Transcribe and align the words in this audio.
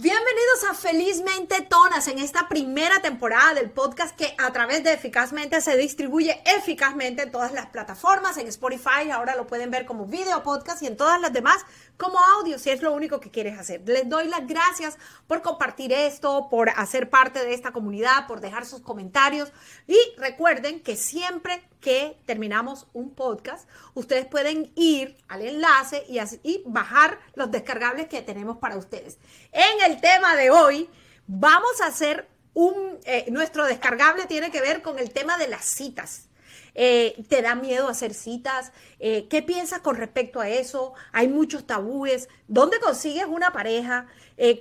Bienvenidos 0.00 0.62
a 0.70 0.74
Felizmente 0.74 1.60
Tonas 1.62 2.06
en 2.06 2.20
esta 2.20 2.48
primera 2.48 3.02
temporada 3.02 3.54
del 3.54 3.68
podcast 3.68 4.14
que 4.14 4.32
a 4.38 4.52
través 4.52 4.84
de 4.84 4.92
Eficazmente 4.92 5.60
se 5.60 5.76
distribuye 5.76 6.40
eficazmente 6.56 7.24
en 7.24 7.32
todas 7.32 7.50
las 7.50 7.66
plataformas, 7.66 8.36
en 8.36 8.46
Spotify, 8.46 9.10
ahora 9.12 9.34
lo 9.34 9.48
pueden 9.48 9.72
ver 9.72 9.86
como 9.86 10.06
video 10.06 10.44
podcast 10.44 10.84
y 10.84 10.86
en 10.86 10.96
todas 10.96 11.20
las 11.20 11.32
demás 11.32 11.66
como 11.96 12.16
audio, 12.20 12.60
si 12.60 12.70
es 12.70 12.80
lo 12.80 12.92
único 12.92 13.18
que 13.18 13.32
quieres 13.32 13.58
hacer. 13.58 13.82
Les 13.86 14.08
doy 14.08 14.28
las 14.28 14.46
gracias 14.46 14.96
por 15.26 15.42
compartir 15.42 15.92
esto, 15.92 16.46
por 16.48 16.68
hacer 16.68 17.10
parte 17.10 17.44
de 17.44 17.52
esta 17.52 17.72
comunidad, 17.72 18.28
por 18.28 18.40
dejar 18.40 18.66
sus 18.66 18.82
comentarios 18.82 19.52
y 19.88 19.98
recuerden 20.16 20.78
que 20.78 20.94
siempre 20.94 21.68
que 21.80 22.18
terminamos 22.26 22.86
un 22.92 23.14
podcast, 23.14 23.68
ustedes 23.94 24.26
pueden 24.26 24.72
ir 24.74 25.16
al 25.28 25.42
enlace 25.42 26.04
y, 26.08 26.62
bajar 26.66 27.18
los 27.34 27.50
descargables 27.50 28.08
que 28.08 28.22
tenemos 28.22 28.58
para 28.58 28.76
ustedes. 28.76 29.18
En 29.52 29.80
tema 29.96 30.36
de 30.36 30.50
hoy, 30.50 30.90
vamos 31.26 31.80
a 31.80 31.86
hacer 31.86 32.28
un, 32.54 32.98
eh, 33.04 33.26
nuestro 33.30 33.64
descargable 33.64 34.26
tiene 34.26 34.50
que 34.50 34.60
ver 34.60 34.82
con 34.82 34.98
el 34.98 35.10
tema 35.10 35.38
de 35.38 35.48
las 35.48 35.64
citas. 35.64 36.28
Eh, 36.74 37.24
¿Te 37.28 37.42
da 37.42 37.54
miedo 37.54 37.88
hacer 37.88 38.14
citas? 38.14 38.72
Eh, 38.98 39.26
¿Qué 39.28 39.42
piensas 39.42 39.80
con 39.80 39.96
respecto 39.96 40.40
a 40.40 40.48
eso? 40.48 40.92
Hay 41.12 41.28
muchos 41.28 41.66
tabúes. 41.66 42.28
¿Dónde 42.46 42.78
consigues 42.78 43.26
una 43.26 43.52
pareja? 43.52 44.06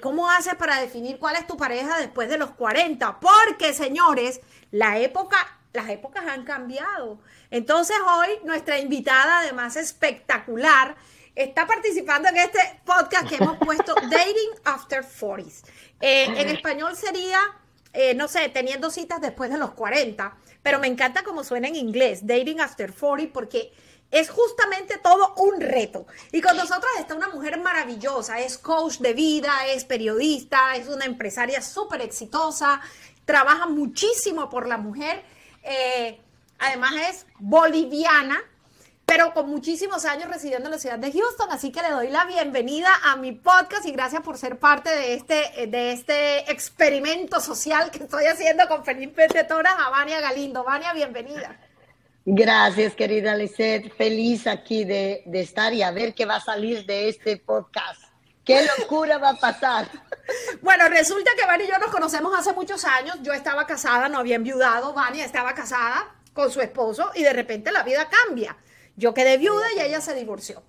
¿Cómo 0.02 0.28
haces 0.28 0.56
para 0.56 0.82
definir 0.82 1.20
cuál 1.20 1.36
es 1.36 1.46
tu 1.46 1.56
pareja 1.56 2.00
después 2.00 2.30
de 2.30 2.40
los 2.40 2.50
40? 2.52 3.20
Porque, 3.20 3.74
señores, 3.74 4.42
la 4.72 4.98
época, 4.98 5.38
las 5.74 5.90
épocas 5.90 6.26
han 6.26 6.44
cambiado. 6.46 7.20
Entonces 7.52 7.96
hoy 8.06 8.30
nuestra 8.44 8.80
invitada, 8.80 9.40
además 9.40 9.76
espectacular, 9.76 10.96
está 11.38 11.68
participando 11.68 12.30
en 12.30 12.38
este 12.38 12.60
podcast 12.84 13.30
que 13.30 13.36
hemos 13.36 13.58
puesto 13.58 13.94
Dating 14.10 14.50
After 14.64 15.04
40s. 15.06 15.64
Eh, 16.02 16.26
en 16.26 16.50
español 16.50 16.96
sería, 16.96 17.40
eh, 17.94 18.16
no 18.16 18.28
sé, 18.28 18.50
teniendo 18.50 18.90
citas 18.90 19.22
después 19.22 19.52
de 19.52 19.60
los 19.60 19.72
40, 19.72 20.36
pero 20.64 20.80
me 20.80 20.88
encanta 20.88 21.24
cómo 21.24 21.44
suena 21.44 21.68
en 21.68 21.76
inglés, 21.76 22.26
Dating 22.26 22.60
After 22.60 22.92
40, 22.92 23.32
porque 23.34 23.72
es 24.10 24.32
justamente 24.32 24.98
todo 24.98 25.36
un 25.38 25.62
reto. 25.62 26.08
Y 26.32 26.42
con 26.42 26.58
nosotros 26.58 26.92
está 27.00 27.14
una 27.14 27.30
mujer 27.30 27.60
maravillosa, 27.60 28.40
es 28.40 28.58
coach 28.58 28.98
de 28.98 29.14
vida, 29.14 29.54
es 29.68 29.86
periodista, 29.86 30.76
es 30.76 30.88
una 30.88 31.06
empresaria 31.06 31.62
súper 31.62 32.02
exitosa, 32.02 32.82
trabaja 33.26 33.68
muchísimo 33.68 34.50
por 34.50 34.68
la 34.68 34.78
mujer, 34.78 35.24
eh, 35.62 36.20
además 36.58 36.94
es 37.10 37.26
boliviana 37.38 38.42
pero 39.08 39.34
con 39.34 39.50
muchísimos 39.50 40.04
años 40.04 40.30
residiendo 40.30 40.68
en 40.68 40.74
la 40.74 40.80
ciudad 40.80 41.00
de 41.00 41.14
Houston, 41.14 41.48
así 41.50 41.72
que 41.72 41.82
le 41.82 41.92
doy 41.92 42.10
la 42.10 42.26
bienvenida 42.26 42.90
a 43.06 43.16
mi 43.16 43.32
podcast 43.32 43.86
y 43.86 43.94
gracias 43.94 44.22
por 44.22 44.38
ser 44.38 44.60
parte 44.60 44.90
de 44.90 45.14
este, 45.14 45.68
de 45.68 45.94
este 45.94 46.52
experimento 46.52 47.40
social 47.40 47.90
que 47.90 48.04
estoy 48.04 48.26
haciendo 48.26 48.68
con 48.68 48.84
Felipe 48.84 49.30
Tetoras 49.30 49.76
a 49.80 49.90
Vania 49.92 50.20
Galindo. 50.20 50.62
Vania, 50.66 50.92
bienvenida. 50.92 51.58
Gracias, 52.26 52.96
querida 52.96 53.34
Lisette. 53.34 53.96
Feliz 53.96 54.46
aquí 54.46 54.84
de, 54.84 55.24
de 55.26 55.40
estar 55.40 55.74
y 55.74 55.84
a 55.84 55.92
ver 55.92 56.14
qué 56.14 56.26
va 56.26 56.36
a 56.36 56.42
salir 56.42 56.86
de 56.86 57.08
este 57.08 57.38
podcast. 57.38 58.02
¿Qué 58.44 58.68
locura 58.78 59.18
va 59.20 59.30
a 59.30 59.36
pasar? 59.36 59.88
Bueno, 60.62 60.90
resulta 60.90 61.32
que 61.40 61.46
Vania 61.46 61.66
y 61.66 61.70
yo 61.70 61.78
nos 61.78 61.92
conocemos 61.92 62.38
hace 62.38 62.52
muchos 62.52 62.84
años. 62.84 63.18
Yo 63.22 63.32
estaba 63.32 63.66
casada, 63.66 64.10
no 64.10 64.20
había 64.20 64.36
enviudado. 64.36 64.94
Vania 64.94 65.24
estaba 65.24 65.54
casada 65.54 66.14
con 66.34 66.52
su 66.52 66.60
esposo 66.60 67.10
y 67.16 67.24
de 67.24 67.32
repente 67.32 67.72
la 67.72 67.84
vida 67.84 68.10
cambia. 68.10 68.58
Yo 68.98 69.14
quedé 69.14 69.38
viuda 69.38 69.66
y 69.76 69.80
ella 69.80 70.02
se 70.02 70.16
divorció. 70.16 70.64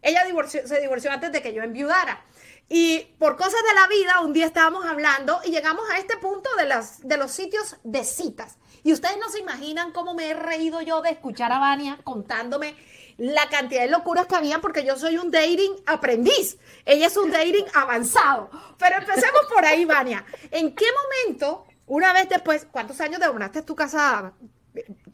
Ella 0.00 0.22
se 0.64 0.80
divorció 0.80 1.10
antes 1.10 1.32
de 1.32 1.42
que 1.42 1.52
yo 1.52 1.62
enviudara. 1.62 2.24
Y 2.68 3.00
por 3.18 3.36
cosas 3.36 3.60
de 3.68 3.74
la 3.74 3.86
vida, 3.88 4.20
un 4.20 4.32
día 4.32 4.46
estábamos 4.46 4.86
hablando 4.86 5.40
y 5.44 5.50
llegamos 5.50 5.84
a 5.90 5.98
este 5.98 6.16
punto 6.16 6.48
de, 6.56 7.16
los 7.16 7.30
sitios 7.30 7.76
de 7.82 8.04
citas. 8.04 8.56
Y 8.84 8.92
ustedes 8.92 9.18
no 9.18 9.28
se 9.28 9.40
imaginan 9.40 9.92
cómo 9.92 10.14
me 10.14 10.30
he 10.30 10.34
reído 10.34 10.80
yo 10.80 11.02
de 11.02 11.10
escuchar 11.10 11.52
a 11.52 11.58
Vania 11.58 11.98
contándome 12.04 12.76
la 13.18 13.48
cantidad 13.48 13.82
de 13.82 13.90
locuras 13.90 14.26
que 14.26 14.36
había 14.36 14.60
porque 14.60 14.84
yo 14.84 14.96
soy 14.96 15.18
un 15.18 15.30
dating 15.30 15.74
aprendiz. 15.86 16.56
Ella 16.84 17.08
es 17.08 17.16
un 17.16 17.30
dating 17.30 17.66
avanzado. 17.74 18.48
Pero 18.78 18.98
empecemos 18.98 19.42
por 19.52 19.64
ahí, 19.64 19.84
Vania. 19.84 20.24
¿En 20.50 20.74
qué 20.74 20.86
momento, 21.26 21.66
una 21.86 22.12
vez 22.12 22.28
después, 22.28 22.66
cuántos 22.70 23.00
años 23.00 23.20
demoraste 23.20 23.62
tu 23.62 23.74
casada? 23.74 24.34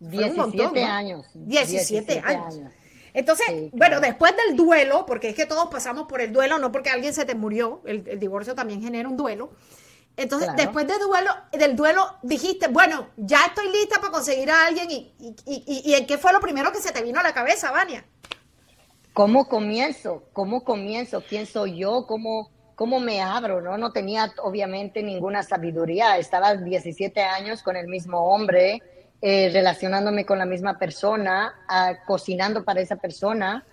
17 0.01 0.83
años. 0.85 1.27
17, 1.35 2.23
años. 2.25 2.73
Entonces, 3.15 3.71
bueno, 3.73 4.01
después 4.01 4.33
del 4.47 4.57
duelo, 4.57 5.05
porque 5.07 5.31
es 5.31 5.35
que 5.35 5.47
todos 5.47 5.69
pasamos 5.71 6.07
por 6.07 6.21
el 6.21 6.33
duelo, 6.33 6.59
no 6.59 6.71
porque 6.71 6.91
alguien 6.91 7.13
se 7.13 7.25
te 7.25 7.35
murió, 7.35 7.83
el, 7.85 8.19
divorcio 8.19 8.55
también 8.55 8.83
genera 8.83 9.09
un 9.09 9.17
duelo. 9.17 9.51
Entonces, 10.17 10.51
después 10.57 10.87
del 10.87 10.99
duelo, 11.01 11.31
del 11.53 11.77
duelo, 11.77 12.17
dijiste, 12.23 12.69
bueno, 12.69 13.09
ya 13.17 13.39
estoy 13.47 13.73
lista 13.73 14.01
para 14.01 14.13
conseguir 14.13 14.51
a 14.51 14.67
alguien. 14.67 14.91
Y, 14.91 15.15
y, 15.47 15.95
en 15.95 16.07
qué 16.07 16.19
fue 16.19 16.33
lo 16.33 16.41
primero 16.41 16.73
que 16.73 16.81
se 16.81 16.93
te 16.93 17.03
vino 17.03 17.21
a 17.21 17.23
la 17.23 17.33
cabeza, 17.33 17.71
Vania? 17.71 18.05
¿Cómo 19.13 19.49
comienzo? 19.49 20.25
¿Cómo 20.33 20.65
comienzo? 20.65 21.23
¿Quién 21.29 21.47
soy 21.47 21.79
yo? 21.79 22.07
¿Cómo, 22.07 22.51
cómo 22.75 23.01
me 23.01 23.21
abro? 23.21 23.61
¿no? 23.61 23.79
no 23.79 23.93
tenía, 23.93 24.33
obviamente, 24.43 25.03
ninguna 25.03 25.43
sabiduría. 25.45 26.19
Estaba 26.19 26.55
17 26.55 27.21
años 27.21 27.63
con 27.63 27.77
el 27.77 27.87
mismo 27.87 28.21
hombre 28.21 28.83
eh, 29.21 29.51
relacionándome 29.53 30.25
con 30.25 30.39
la 30.39 30.47
misma 30.47 30.79
persona, 30.79 31.53
cocinando 32.07 32.65
para 32.65 32.81
esa 32.81 32.97
persona. 32.97 33.65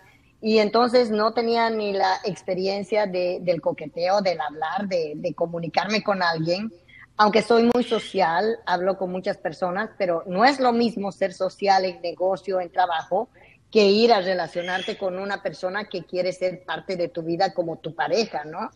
Y 0.42 0.60
entonces 0.60 1.10
no 1.10 1.34
tenía 1.34 1.70
ni 1.70 1.94
la 1.94 2.18
experiencia 2.24 3.08
del 3.08 3.62
coqueteo, 3.62 4.22
del 4.22 4.40
hablar, 4.42 4.88
de, 4.88 5.34
comunicarme 5.36 6.04
con 6.04 6.22
alguien. 6.22 6.72
Aunque 7.18 7.42
soy 7.42 7.70
muy 7.74 7.84
social, 7.84 8.60
hablo 8.66 8.98
con 8.98 9.12
muchas 9.12 9.38
personas, 9.38 9.90
pero 9.98 10.24
no 10.28 10.44
es 10.46 10.60
lo 10.60 10.72
mismo 10.72 11.12
ser 11.12 11.34
social 11.34 11.86
en 11.86 12.02
negocio, 12.02 12.60
en 12.60 12.72
trabajo, 12.72 13.30
que 13.72 13.86
ir 13.86 14.14
a 14.14 14.22
relacionarte 14.22 14.98
con 14.98 15.18
una 15.18 15.42
persona 15.42 15.86
que 15.86 16.04
quiere 16.04 16.34
ser 16.34 16.64
parte 16.64 16.96
de 16.96 17.08
tu 17.08 17.24
vida 17.24 17.54
como 17.54 17.78
tu 17.78 17.96
pareja, 17.96 18.44
¿no? 18.46 18.70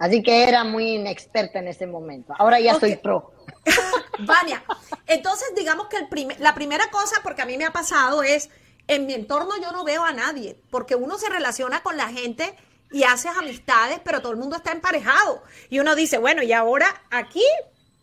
Así 0.00 0.22
que 0.22 0.44
era 0.44 0.64
muy 0.64 0.94
inexperta 0.94 1.58
en 1.58 1.68
ese 1.68 1.86
momento. 1.86 2.32
Ahora 2.38 2.58
ya 2.58 2.80
soy 2.80 2.96
pro. 2.96 3.34
Vania, 4.20 4.64
entonces 5.06 5.52
digamos 5.54 5.88
que 5.88 5.98
el 5.98 6.36
la 6.38 6.54
primera 6.54 6.90
cosa, 6.90 7.20
porque 7.22 7.42
a 7.42 7.46
mí 7.46 7.58
me 7.58 7.66
ha 7.66 7.72
pasado, 7.72 8.22
es 8.22 8.48
en 8.88 9.04
mi 9.04 9.12
entorno 9.12 9.58
yo 9.60 9.72
no 9.72 9.84
veo 9.84 10.02
a 10.02 10.14
nadie, 10.14 10.58
porque 10.70 10.94
uno 10.96 11.18
se 11.18 11.28
relaciona 11.28 11.82
con 11.82 11.98
la 11.98 12.08
gente 12.08 12.56
y 12.90 13.04
haces 13.04 13.32
amistades, 13.36 14.00
pero 14.02 14.22
todo 14.22 14.32
el 14.32 14.38
mundo 14.38 14.56
está 14.56 14.72
emparejado. 14.72 15.42
Y 15.68 15.80
uno 15.80 15.94
dice, 15.94 16.16
bueno, 16.16 16.42
y 16.42 16.54
ahora 16.54 16.86
aquí 17.10 17.44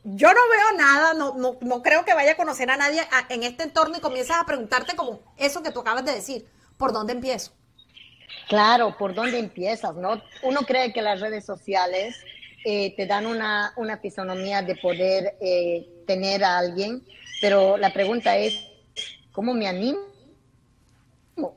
yo 0.03 0.27
no 0.27 0.39
veo 0.51 0.77
nada, 0.77 1.15
no, 1.15 1.33
no, 1.33 1.57
no 1.61 1.81
creo 1.81 2.05
que 2.05 2.13
vaya 2.13 2.33
a 2.33 2.37
conocer 2.37 2.69
a 2.69 2.77
nadie 2.77 3.01
en 3.29 3.41
este 3.41 3.63
entorno 3.63 3.97
y 3.97 4.01
comienzas 4.01 4.37
a 4.37 4.45
preguntarte 4.45 4.95
como 4.95 5.19
eso 5.35 5.63
que 5.63 5.71
tú 5.71 5.79
acabas 5.79 6.05
de 6.05 6.13
decir, 6.13 6.47
¿por 6.77 6.93
dónde 6.93 7.13
empiezo? 7.13 7.53
Claro, 8.47 8.95
¿por 8.97 9.13
dónde 9.13 9.39
empiezas? 9.39 9.95
¿no? 9.95 10.21
Uno 10.43 10.61
cree 10.61 10.93
que 10.93 11.01
las 11.01 11.19
redes 11.19 11.45
sociales 11.45 12.15
eh, 12.65 12.93
te 12.95 13.05
dan 13.05 13.25
una, 13.25 13.73
una, 13.77 13.97
fisonomía 13.97 14.61
de 14.61 14.75
poder 14.75 15.37
eh, 15.39 15.87
tener 16.05 16.43
a 16.43 16.57
alguien, 16.57 17.03
pero 17.39 17.77
la 17.77 17.93
pregunta 17.93 18.37
es, 18.37 18.59
¿cómo 19.31 19.53
me 19.53 19.67
animo? 19.67 19.99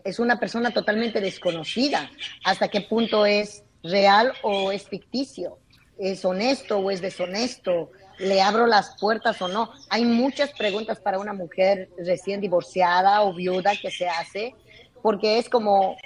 Es 0.04 0.19
una 0.19 0.38
persona 0.38 0.72
totalmente 0.72 1.20
desconocida. 1.20 2.10
¿Hasta 2.44 2.69
qué 2.69 2.82
punto 2.82 3.25
es 3.25 3.64
real 3.82 4.32
o 4.42 4.72
es 4.72 4.88
ficticio? 4.88 5.58
¿Es 5.98 6.25
honesto 6.25 6.78
o 6.78 6.91
es 6.91 7.00
deshonesto? 7.00 7.91
¿Le 8.19 8.42
abro 8.42 8.66
las 8.66 8.97
puertas 9.00 9.41
o 9.41 9.48
no? 9.48 9.72
Hay 9.88 10.04
muchas 10.04 10.52
preguntas 10.52 11.00
para 11.00 11.19
una 11.19 11.32
mujer 11.32 11.88
recién 11.98 12.41
divorciada 12.41 13.22
o 13.22 13.32
viuda 13.32 13.72
que 13.81 13.91
se 13.91 14.08
hace, 14.08 14.54
porque 15.02 15.38
es 15.38 15.48
como, 15.48 15.97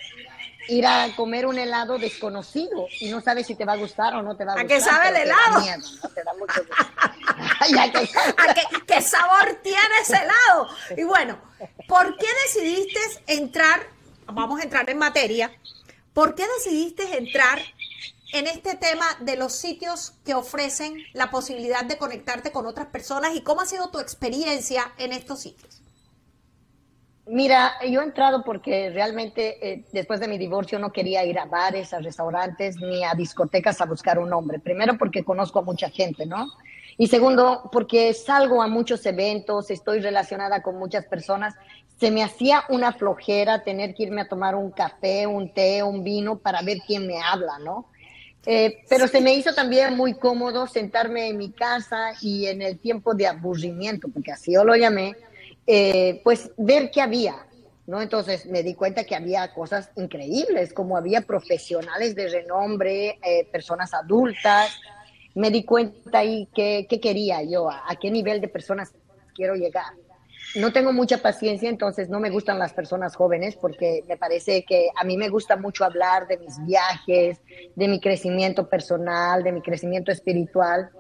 ir 0.69 0.87
a 0.87 1.15
comer 1.17 1.47
un 1.47 1.59
helado 1.59 1.99
desconocido 1.99 2.87
y 3.01 3.11
no 3.11 3.21
sabes 3.21 3.47
si 3.47 3.55
te 3.55 3.65
va 3.65 3.75
a 3.75 3.77
gustar 3.77 4.15
o 4.15 4.23
no 4.23 4.37
te 4.37 4.45
va 4.45 4.53
a, 4.53 4.63
gustar. 4.63 4.77
¿A 4.77 4.77
qué 4.77 4.81
sabe 4.81 5.09
el 5.09 5.17
helado? 5.17 5.65
qué, 8.87 9.03
sabor 9.03 9.61
tiene 9.63 10.01
ese 10.03 10.17
helado? 10.17 10.69
Y 10.97 11.03
bueno, 11.05 11.39
¿por 11.89 12.17
qué 12.17 12.27
decidiste 12.47 13.01
entrar, 13.27 13.81
vamos 14.27 14.61
a 14.61 14.65
entrar 14.65 14.89
en 14.91 14.99
materia, 14.99 15.51
¿por 16.13 16.35
qué 16.35 16.45
decidiste 16.59 17.19
entrar 17.19 17.61
en 18.33 18.47
este 18.47 18.75
tema 18.75 19.07
de 19.21 19.37
los 19.37 19.53
sitios 19.53 20.15
que 20.25 20.35
ofrecen 20.35 20.97
la 21.13 21.31
posibilidad 21.31 21.85
de 21.85 21.99
conectarte 21.99 22.51
con 22.51 22.67
otras 22.67 22.87
personas 22.89 23.35
y 23.35 23.43
cómo 23.43 23.61
ha 23.61 23.67
sido 23.67 23.91
tu 23.91 24.01
experiencia 24.01 24.93
en 24.99 25.13
estos 25.13 25.41
sitios? 25.41 25.84
Mira, 27.27 27.73
yo 27.89 28.03
he 28.03 28.05
entrado 28.05 28.45
porque 28.45 28.91
realmente 28.91 29.57
eh, 29.67 29.85
después 29.93 30.21
de 30.21 30.29
mi 30.29 30.37
divorcio 30.37 30.79
no 30.79 30.93
quería 30.93 31.25
ir 31.25 31.39
a 31.39 31.47
bares, 31.47 31.95
a 31.95 32.01
restaurantes 32.01 32.77
ni 32.77 33.03
a 33.03 33.15
discotecas 33.15 33.81
a 33.81 33.87
buscar 33.87 34.19
un 34.19 34.33
hombre. 34.33 34.59
Primero 34.59 34.99
porque 34.99 35.25
conozco 35.25 35.61
a 35.61 35.63
mucha 35.63 35.89
gente, 35.89 36.27
¿no? 36.27 36.49
Y 36.99 37.07
segundo 37.07 37.71
porque 37.73 38.13
salgo 38.13 38.63
a 38.63 38.69
muchos 38.69 39.05
eventos, 39.07 39.71
estoy 39.71 40.01
relacionada 40.01 40.61
con 40.61 40.77
muchas 40.77 41.07
personas. 41.07 41.55
Se 41.99 42.11
me 42.11 42.23
hacía 42.23 42.65
una 42.69 42.93
flojera 42.93 43.65
tener 43.65 43.95
que 43.95 44.03
irme 44.03 44.21
a 44.21 44.29
tomar 44.29 44.55
un 44.55 44.71
café, 44.71 45.27
un 45.27 45.53
té, 45.53 45.83
un 45.83 46.05
vino 46.05 46.37
para 46.39 46.61
ver 46.61 46.79
quién 46.87 47.07
me 47.07 47.23
habla, 47.23 47.59
¿no? 47.59 47.87
Eh, 48.47 48.83
pero 48.91 49.09
se 49.09 49.23
me 49.23 49.33
hizo 49.35 49.55
también 49.55 49.97
muy 49.97 50.13
cómodo 50.15 50.67
sentarme 50.67 51.29
en 51.29 51.39
mi 51.39 51.51
casa 51.51 52.13
y 52.21 52.47
en 52.47 52.61
el 52.61 52.79
tiempo 52.79 53.15
de 53.15 53.27
aburrimiento, 53.27 54.09
porque 54.13 54.33
así 54.33 54.53
yo 54.53 54.65
lo 54.65 54.77
llamé, 54.77 55.17
eh, 55.67 56.21
pues 56.25 56.51
ver 56.57 56.91
qué 56.91 57.01
había, 57.01 57.47
¿no? 57.87 58.01
Entonces 58.03 58.47
me 58.47 58.63
di 58.63 58.75
cuenta 58.75 59.05
que 59.05 59.15
había 59.15 59.53
cosas 59.53 59.91
increíbles, 59.97 60.73
como 60.73 60.97
había 60.97 61.23
profesionales 61.23 62.15
de 62.15 62.29
renombre, 62.29 63.19
eh, 63.23 63.49
personas 63.51 63.95
adultas. 63.95 64.77
Me 65.35 65.51
di 65.51 65.65
cuenta 65.65 66.19
ahí 66.19 66.49
qué, 66.55 66.87
qué 66.89 67.01
quería 67.01 67.43
yo, 67.43 67.71
a, 67.71 67.83
a 67.89 67.97
qué 67.97 68.11
nivel 68.11 68.41
de 68.41 68.49
personas 68.49 68.93
quiero 69.35 69.55
llegar 69.55 69.93
no 70.55 70.73
tengo 70.73 70.93
mucha 70.93 71.19
paciencia, 71.19 71.69
entonces 71.69 72.09
no 72.09 72.21
me 72.21 72.31
gustan 72.31 72.59
las 72.59 72.73
personas 72.73 73.17
jóvenes 73.17 73.57
porque 73.57 74.05
me 74.09 74.17
parece 74.17 74.65
que 74.65 74.89
a 74.95 75.05
mí 75.05 75.17
me 75.17 75.29
gusta 75.29 75.57
mucho 75.57 75.85
hablar 75.85 76.29
de 76.29 76.39
mis 76.39 76.65
viajes, 76.65 77.41
de 77.75 77.89
mi 77.89 78.01
crecimiento 78.01 78.69
personal, 78.69 79.43
de 79.43 79.53
mi 79.53 79.63
crecimiento 79.63 80.13
espiritual 80.13 80.91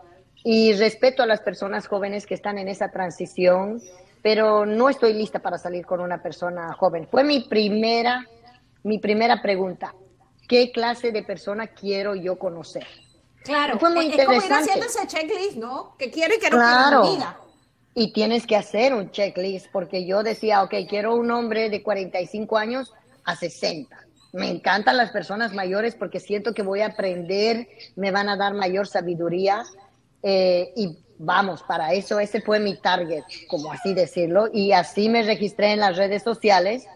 y 0.42 0.72
respeto 0.74 1.22
a 1.22 1.26
las 1.26 1.40
personas 1.40 1.86
jóvenes 1.86 2.26
que 2.26 2.34
están 2.34 2.58
en 2.58 2.68
esa 2.68 2.90
transición, 2.90 3.80
pero 4.24 4.64
no 4.64 4.88
estoy 4.88 5.12
lista 5.12 5.38
para 5.40 5.58
salir 5.58 5.84
con 5.84 6.00
una 6.00 6.22
persona 6.22 6.72
joven. 6.72 7.06
Fue 7.10 7.22
mi 7.22 7.40
primera, 7.40 8.26
mi 8.82 8.98
primera 8.98 9.42
pregunta. 9.42 9.94
¿Qué 10.48 10.72
clase 10.72 11.12
de 11.12 11.22
persona 11.22 11.66
quiero 11.66 12.14
yo 12.14 12.38
conocer? 12.38 12.86
Claro, 13.42 13.78
fue 13.78 13.90
muy 13.90 14.06
interesante. 14.06 14.36
Es 14.36 14.42
como 14.44 14.56
ir 14.56 14.62
haciendo 14.62 14.86
ese 14.86 15.06
checklist, 15.06 15.56
¿no? 15.58 15.94
Que 15.98 16.10
quiero 16.10 16.34
y 16.34 16.38
que 16.38 16.48
no 16.48 16.56
claro. 16.56 17.02
quiero 17.02 17.04
en 17.04 17.10
mi 17.10 17.16
vida 17.16 17.38
y 17.94 18.14
tienes 18.14 18.46
que 18.46 18.56
hacer 18.56 18.94
un 18.94 19.10
checklist, 19.10 19.66
porque 19.70 20.06
yo 20.06 20.22
decía, 20.22 20.62
ok, 20.62 20.74
quiero 20.88 21.14
un 21.14 21.30
hombre 21.30 21.68
de 21.68 21.82
45 21.82 22.56
años 22.56 22.94
a 23.24 23.36
60. 23.36 23.94
Me 24.32 24.48
encantan 24.48 24.96
las 24.96 25.10
personas 25.10 25.52
mayores 25.52 25.96
porque 25.96 26.18
siento 26.18 26.54
que 26.54 26.62
voy 26.62 26.80
a 26.80 26.86
aprender, 26.86 27.68
me 27.94 28.10
van 28.10 28.30
a 28.30 28.38
dar 28.38 28.54
mayor 28.54 28.86
sabiduría 28.86 29.64
eh, 30.22 30.72
y 30.74 31.03
vamos, 31.18 31.62
para 31.62 31.92
eso 31.92 32.18
ese 32.20 32.40
fue 32.40 32.60
mi 32.60 32.76
target, 32.76 33.24
como 33.48 33.72
así 33.72 33.94
decirlo, 33.94 34.48
y 34.52 34.72
así 34.72 35.08
me 35.08 35.22
registré 35.22 35.72
en 35.72 35.80
las 35.80 35.96
redes 35.96 36.22
sociales 36.22 36.86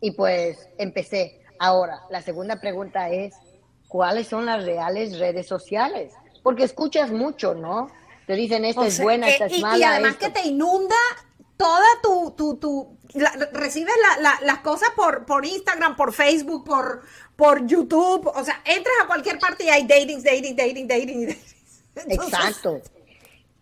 y 0.00 0.12
pues 0.12 0.68
empecé. 0.78 1.40
Ahora, 1.58 2.02
la 2.10 2.22
segunda 2.22 2.60
pregunta 2.60 3.10
es, 3.10 3.34
¿cuáles 3.88 4.28
son 4.28 4.46
las 4.46 4.64
reales 4.64 5.18
redes 5.18 5.46
sociales? 5.46 6.12
Porque 6.42 6.64
escuchas 6.64 7.10
mucho, 7.10 7.54
¿no? 7.54 7.90
Te 8.26 8.34
dicen, 8.34 8.64
esta 8.64 8.86
es 8.86 9.00
buena, 9.00 9.28
esta 9.28 9.46
es 9.46 9.60
mala. 9.60 9.78
Y 9.78 9.82
además 9.82 10.16
que 10.16 10.30
te 10.30 10.46
inunda 10.46 10.96
toda 11.56 11.86
tu, 12.02 12.30
tu, 12.36 12.56
tu 12.56 12.98
recibes 13.52 13.94
las 14.20 14.58
cosas 14.58 14.90
por, 14.94 15.24
por 15.24 15.44
Instagram, 15.44 15.96
por 15.96 16.12
Facebook, 16.12 16.64
por, 16.64 17.02
por 17.34 17.66
YouTube, 17.66 18.26
o 18.26 18.44
sea, 18.44 18.62
entras 18.64 18.94
a 19.02 19.06
cualquier 19.06 19.38
parte 19.38 19.64
y 19.64 19.68
hay 19.68 19.86
dating, 19.86 20.22
dating, 20.22 20.54
dating, 20.54 20.86
dating. 20.86 21.28
Exacto. 22.08 22.80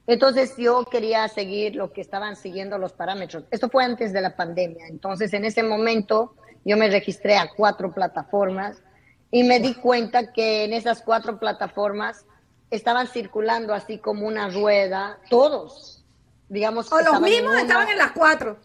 Entonces 0.07 0.55
yo 0.57 0.85
quería 0.85 1.27
seguir 1.29 1.75
lo 1.75 1.93
que 1.93 2.01
estaban 2.01 2.37
siguiendo 2.37 2.79
los 2.79 2.93
parámetros. 2.93 3.45
Esto 3.51 3.69
fue 3.69 3.85
antes 3.85 4.13
de 4.13 4.21
la 4.21 4.37
pandemia. 4.37 4.87
Entonces 4.87 5.33
en 5.33 5.45
ese 5.45 5.63
momento 5.63 6.35
yo 6.65 6.77
me 6.77 6.89
registré 6.89 7.37
a 7.37 7.49
cuatro 7.57 7.93
plataformas 7.93 8.83
y 9.31 9.43
me 9.43 9.59
di 9.59 9.75
cuenta 9.75 10.33
que 10.33 10.65
en 10.65 10.73
esas 10.73 11.03
cuatro 11.03 11.39
plataformas 11.39 12.25
estaban 12.71 13.09
circulando 13.09 13.75
así 13.75 13.99
como 13.99 14.27
una 14.27 14.49
rueda, 14.49 15.19
todos, 15.29 16.05
digamos. 16.49 16.91
O 16.93 17.01
los 17.01 17.21
mismos 17.21 17.57
estaban 17.57 17.89
en 17.89 17.99
las 17.99 18.13
cuatro. 18.13 18.59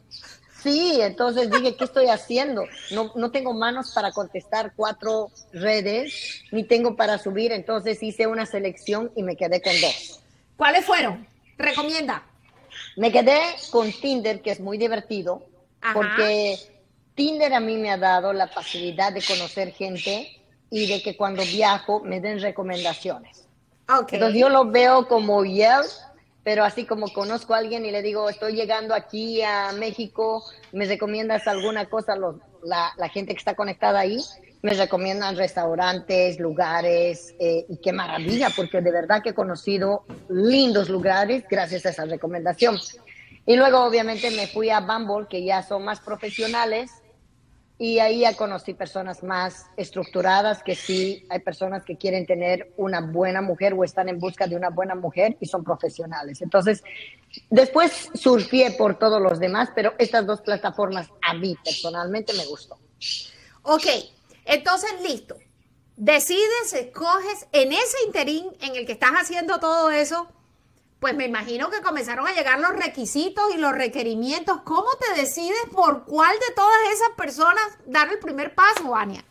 Sí, 0.61 0.99
entonces 1.01 1.49
dije, 1.49 1.75
¿qué 1.75 1.85
estoy 1.85 2.07
haciendo? 2.07 2.65
No, 2.91 3.11
no 3.15 3.31
tengo 3.31 3.51
manos 3.53 3.93
para 3.95 4.11
contestar 4.11 4.73
cuatro 4.75 5.29
redes, 5.51 6.43
ni 6.51 6.63
tengo 6.63 6.95
para 6.95 7.17
subir, 7.17 7.51
entonces 7.51 8.01
hice 8.03 8.27
una 8.27 8.45
selección 8.45 9.11
y 9.15 9.23
me 9.23 9.35
quedé 9.35 9.59
con 9.59 9.73
dos. 9.81 10.21
¿Cuáles 10.57 10.85
fueron? 10.85 11.30
Recomienda. 11.57 12.23
Me 12.95 13.11
quedé 13.11 13.39
con 13.71 13.91
Tinder, 13.91 14.41
que 14.41 14.51
es 14.51 14.59
muy 14.59 14.77
divertido, 14.77 15.45
porque 15.93 16.57
Tinder 17.15 17.53
a 17.53 17.59
mí 17.59 17.77
me 17.77 17.91
ha 17.91 17.97
dado 17.97 18.33
la 18.33 18.47
facilidad 18.47 19.13
de 19.13 19.21
conocer 19.21 19.73
gente 19.73 20.41
y 20.69 20.87
de 20.87 21.01
que 21.01 21.17
cuando 21.17 21.43
viajo 21.43 22.01
me 22.01 22.21
den 22.21 22.39
recomendaciones. 22.39 23.47
Entonces 23.87 24.39
yo 24.39 24.49
lo 24.49 24.65
veo 24.65 25.07
como 25.07 25.43
Yelp, 25.43 25.85
pero 26.43 26.63
así 26.63 26.85
como 26.85 27.11
conozco 27.11 27.53
a 27.53 27.57
alguien 27.57 27.85
y 27.85 27.91
le 27.91 28.01
digo, 28.01 28.29
estoy 28.29 28.53
llegando 28.53 28.95
aquí 28.95 29.41
a 29.41 29.73
México, 29.73 30.43
¿me 30.71 30.85
recomiendas 30.85 31.47
alguna 31.47 31.89
cosa? 31.89 32.15
la, 32.63 32.93
la, 32.95 33.09
gente 33.09 33.33
que 33.33 33.39
está 33.39 33.55
conectada 33.55 33.99
ahí 33.99 34.19
me 34.61 34.73
recomiendan 34.73 35.35
restaurantes, 35.35 36.39
lugares, 36.39 37.33
eh, 37.39 37.65
y 37.67 37.77
qué 37.77 37.91
maravilla, 37.93 38.49
porque 38.55 38.81
de 38.81 38.91
verdad 38.91 39.23
que 39.23 39.29
he 39.29 39.33
conocido 39.33 40.05
lindos 40.29 40.89
lugares 40.89 41.45
gracias 41.49 41.85
a 41.85 41.89
esa 41.89 42.05
recomendación. 42.05 42.77
Y 43.45 43.55
luego 43.55 43.83
obviamente 43.83 44.29
me 44.31 44.47
fui 44.47 44.69
a 44.69 44.81
Bumble, 44.81 45.27
que 45.27 45.43
ya 45.43 45.63
son 45.63 45.83
más 45.83 45.99
profesionales, 45.99 46.91
y 47.81 47.97
ahí 47.97 48.19
ya 48.19 48.35
conocí 48.35 48.75
personas 48.75 49.23
más 49.23 49.65
estructuradas, 49.75 50.61
que 50.61 50.75
sí, 50.75 51.25
hay 51.29 51.39
personas 51.39 51.83
que 51.83 51.97
quieren 51.97 52.27
tener 52.27 52.71
una 52.77 53.01
buena 53.01 53.41
mujer 53.41 53.73
o 53.73 53.83
están 53.83 54.07
en 54.07 54.19
busca 54.19 54.45
de 54.45 54.55
una 54.55 54.69
buena 54.69 54.93
mujer 54.93 55.35
y 55.39 55.47
son 55.47 55.63
profesionales. 55.63 56.43
Entonces, 56.43 56.83
después 57.49 58.11
surfié 58.13 58.69
por 58.73 58.99
todos 58.99 59.19
los 59.19 59.39
demás, 59.39 59.69
pero 59.73 59.95
estas 59.97 60.27
dos 60.27 60.41
plataformas 60.41 61.07
a 61.23 61.33
mí 61.33 61.57
personalmente 61.65 62.33
me 62.33 62.45
gustó. 62.45 62.77
Ok, 63.63 63.87
entonces 64.45 64.89
listo. 65.01 65.37
Decides, 65.95 66.73
escoges 66.73 67.47
en 67.51 67.71
ese 67.71 67.97
interín 68.05 68.51
en 68.61 68.75
el 68.75 68.85
que 68.85 68.93
estás 68.93 69.11
haciendo 69.11 69.59
todo 69.59 69.91
eso, 69.91 70.27
pues 70.99 71.15
me 71.15 71.25
imagino 71.25 71.69
que 71.69 71.81
comenzaron 71.81 72.27
a 72.27 72.33
llegar 72.33 72.59
los 72.59 72.75
requisitos 72.75 73.43
y 73.53 73.57
los 73.57 73.73
requerimientos. 73.73 74.61
¿Cómo 74.63 74.87
te 74.99 75.19
decides 75.19 75.63
por 75.71 76.05
cuál 76.05 76.33
de 76.47 76.53
todas 76.55 76.77
esas 76.93 77.09
personas 77.17 77.63
dar 77.87 78.09
el 78.09 78.19
primer 78.19 78.53
paso, 78.53 78.95
Ania? 78.95 79.25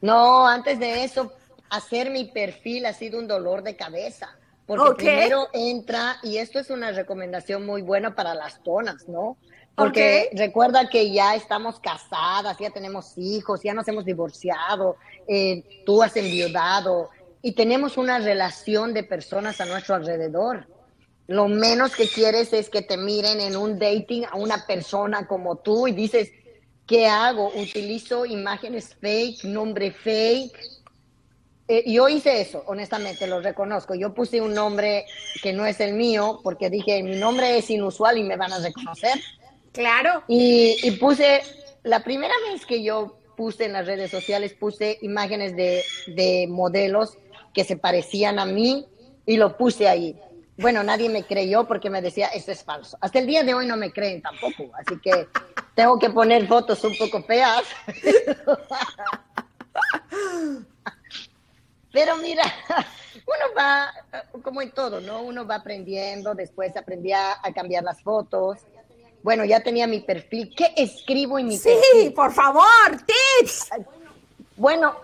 No, 0.00 0.46
antes 0.46 0.78
de 0.78 1.02
eso, 1.02 1.32
hacer 1.70 2.10
mi 2.10 2.26
perfil 2.26 2.86
ha 2.86 2.92
sido 2.92 3.18
un 3.18 3.26
dolor 3.26 3.62
de 3.62 3.76
cabeza. 3.76 4.36
Porque 4.66 5.04
primero 5.04 5.48
entra, 5.52 6.18
y 6.22 6.38
esto 6.38 6.60
es 6.60 6.70
una 6.70 6.92
recomendación 6.92 7.66
muy 7.66 7.82
buena 7.82 8.14
para 8.14 8.34
las 8.34 8.62
tonas, 8.62 9.08
¿no? 9.08 9.36
Porque 9.74 10.28
recuerda 10.34 10.88
que 10.88 11.12
ya 11.12 11.34
estamos 11.34 11.80
casadas, 11.80 12.56
ya 12.60 12.70
tenemos 12.70 13.16
hijos, 13.16 13.62
ya 13.62 13.72
nos 13.72 13.88
hemos 13.88 14.04
divorciado, 14.04 14.96
eh, 15.26 15.82
tú 15.86 16.02
has 16.02 16.14
enviudado 16.16 17.08
y 17.40 17.52
tenemos 17.52 17.96
una 17.96 18.18
relación 18.18 18.92
de 18.92 19.02
personas 19.02 19.60
a 19.60 19.64
nuestro 19.64 19.94
alrededor. 19.94 20.66
Lo 21.26 21.48
menos 21.48 21.96
que 21.96 22.08
quieres 22.08 22.52
es 22.52 22.68
que 22.68 22.82
te 22.82 22.96
miren 22.96 23.40
en 23.40 23.56
un 23.56 23.78
dating 23.78 24.24
a 24.30 24.36
una 24.36 24.66
persona 24.66 25.26
como 25.26 25.56
tú 25.56 25.88
y 25.88 25.92
dices, 25.92 26.30
¿qué 26.86 27.06
hago? 27.06 27.50
Utilizo 27.54 28.26
imágenes 28.26 28.94
fake, 29.00 29.44
nombre 29.44 29.92
fake. 29.92 30.58
Eh, 31.68 31.84
yo 31.90 32.08
hice 32.08 32.42
eso, 32.42 32.62
honestamente, 32.66 33.26
lo 33.26 33.40
reconozco. 33.40 33.94
Yo 33.94 34.12
puse 34.12 34.40
un 34.40 34.52
nombre 34.52 35.06
que 35.42 35.52
no 35.52 35.64
es 35.64 35.80
el 35.80 35.94
mío 35.94 36.40
porque 36.42 36.68
dije, 36.68 37.02
mi 37.02 37.16
nombre 37.16 37.56
es 37.56 37.70
inusual 37.70 38.18
y 38.18 38.24
me 38.24 38.36
van 38.36 38.52
a 38.52 38.58
reconocer. 38.58 39.18
Claro. 39.72 40.22
Y, 40.28 40.76
y 40.82 40.92
puse, 40.92 41.42
la 41.82 42.04
primera 42.04 42.34
vez 42.50 42.66
que 42.66 42.82
yo 42.82 43.16
puse 43.36 43.64
en 43.64 43.72
las 43.72 43.86
redes 43.86 44.10
sociales, 44.10 44.54
puse 44.54 44.98
imágenes 45.02 45.56
de, 45.56 45.82
de 46.06 46.46
modelos 46.48 47.18
que 47.54 47.64
se 47.64 47.76
parecían 47.76 48.38
a 48.38 48.44
mí 48.44 48.86
y 49.26 49.36
lo 49.36 49.56
puse 49.56 49.88
ahí 49.88 50.16
bueno, 50.56 50.82
nadie 50.84 51.08
me 51.08 51.24
creyó 51.24 51.66
porque 51.66 51.88
me 51.90 52.02
decía, 52.02 52.28
esto 52.28 52.52
es 52.52 52.62
falso. 52.62 52.96
Hasta 53.00 53.18
el 53.18 53.26
día 53.26 53.42
de 53.42 53.54
hoy 53.54 53.66
no 53.66 53.76
me 53.76 53.90
creen 53.92 54.22
tampoco, 54.22 54.70
así 54.74 54.98
que 55.00 55.26
tengo 55.74 55.98
que 55.98 56.10
poner 56.10 56.46
fotos 56.46 56.84
un 56.84 56.96
poco 56.96 57.22
feas. 57.22 57.64
Pero 61.92 62.16
mira, 62.18 62.44
uno 63.14 63.54
va, 63.56 63.92
como 64.42 64.62
en 64.62 64.70
todo, 64.70 65.00
¿no? 65.00 65.22
Uno 65.22 65.46
va 65.46 65.56
aprendiendo, 65.56 66.34
después 66.34 66.76
aprendí 66.76 67.12
a, 67.12 67.38
cambiar 67.54 67.84
las 67.84 68.02
fotos. 68.02 68.58
Bueno, 69.22 69.44
ya 69.44 69.60
tenía 69.60 69.86
mi 69.86 70.00
perfil. 70.00 70.52
¿Qué 70.56 70.72
escribo 70.76 71.38
en 71.38 71.48
mi 71.48 71.56
sí, 71.56 71.68
perfil? 71.68 72.02
Sí, 72.02 72.10
por 72.10 72.32
favor, 72.32 72.64
tips. 73.06 73.70
Bueno, 74.56 74.94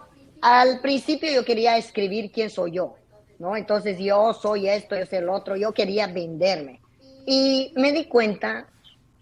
al 0.40 0.80
principio 0.80 1.30
yo 1.30 1.44
quería 1.44 1.76
escribir 1.76 2.30
quién 2.32 2.50
soy 2.50 2.72
yo. 2.72 2.96
¿no? 3.38 3.56
Entonces 3.56 3.98
yo 3.98 4.34
soy 4.34 4.68
esto, 4.68 4.98
yo 4.98 5.06
soy 5.06 5.18
el 5.18 5.28
otro, 5.28 5.56
yo 5.56 5.72
quería 5.72 6.06
venderme. 6.06 6.80
Y 7.26 7.72
me 7.76 7.92
di 7.92 8.06
cuenta 8.06 8.66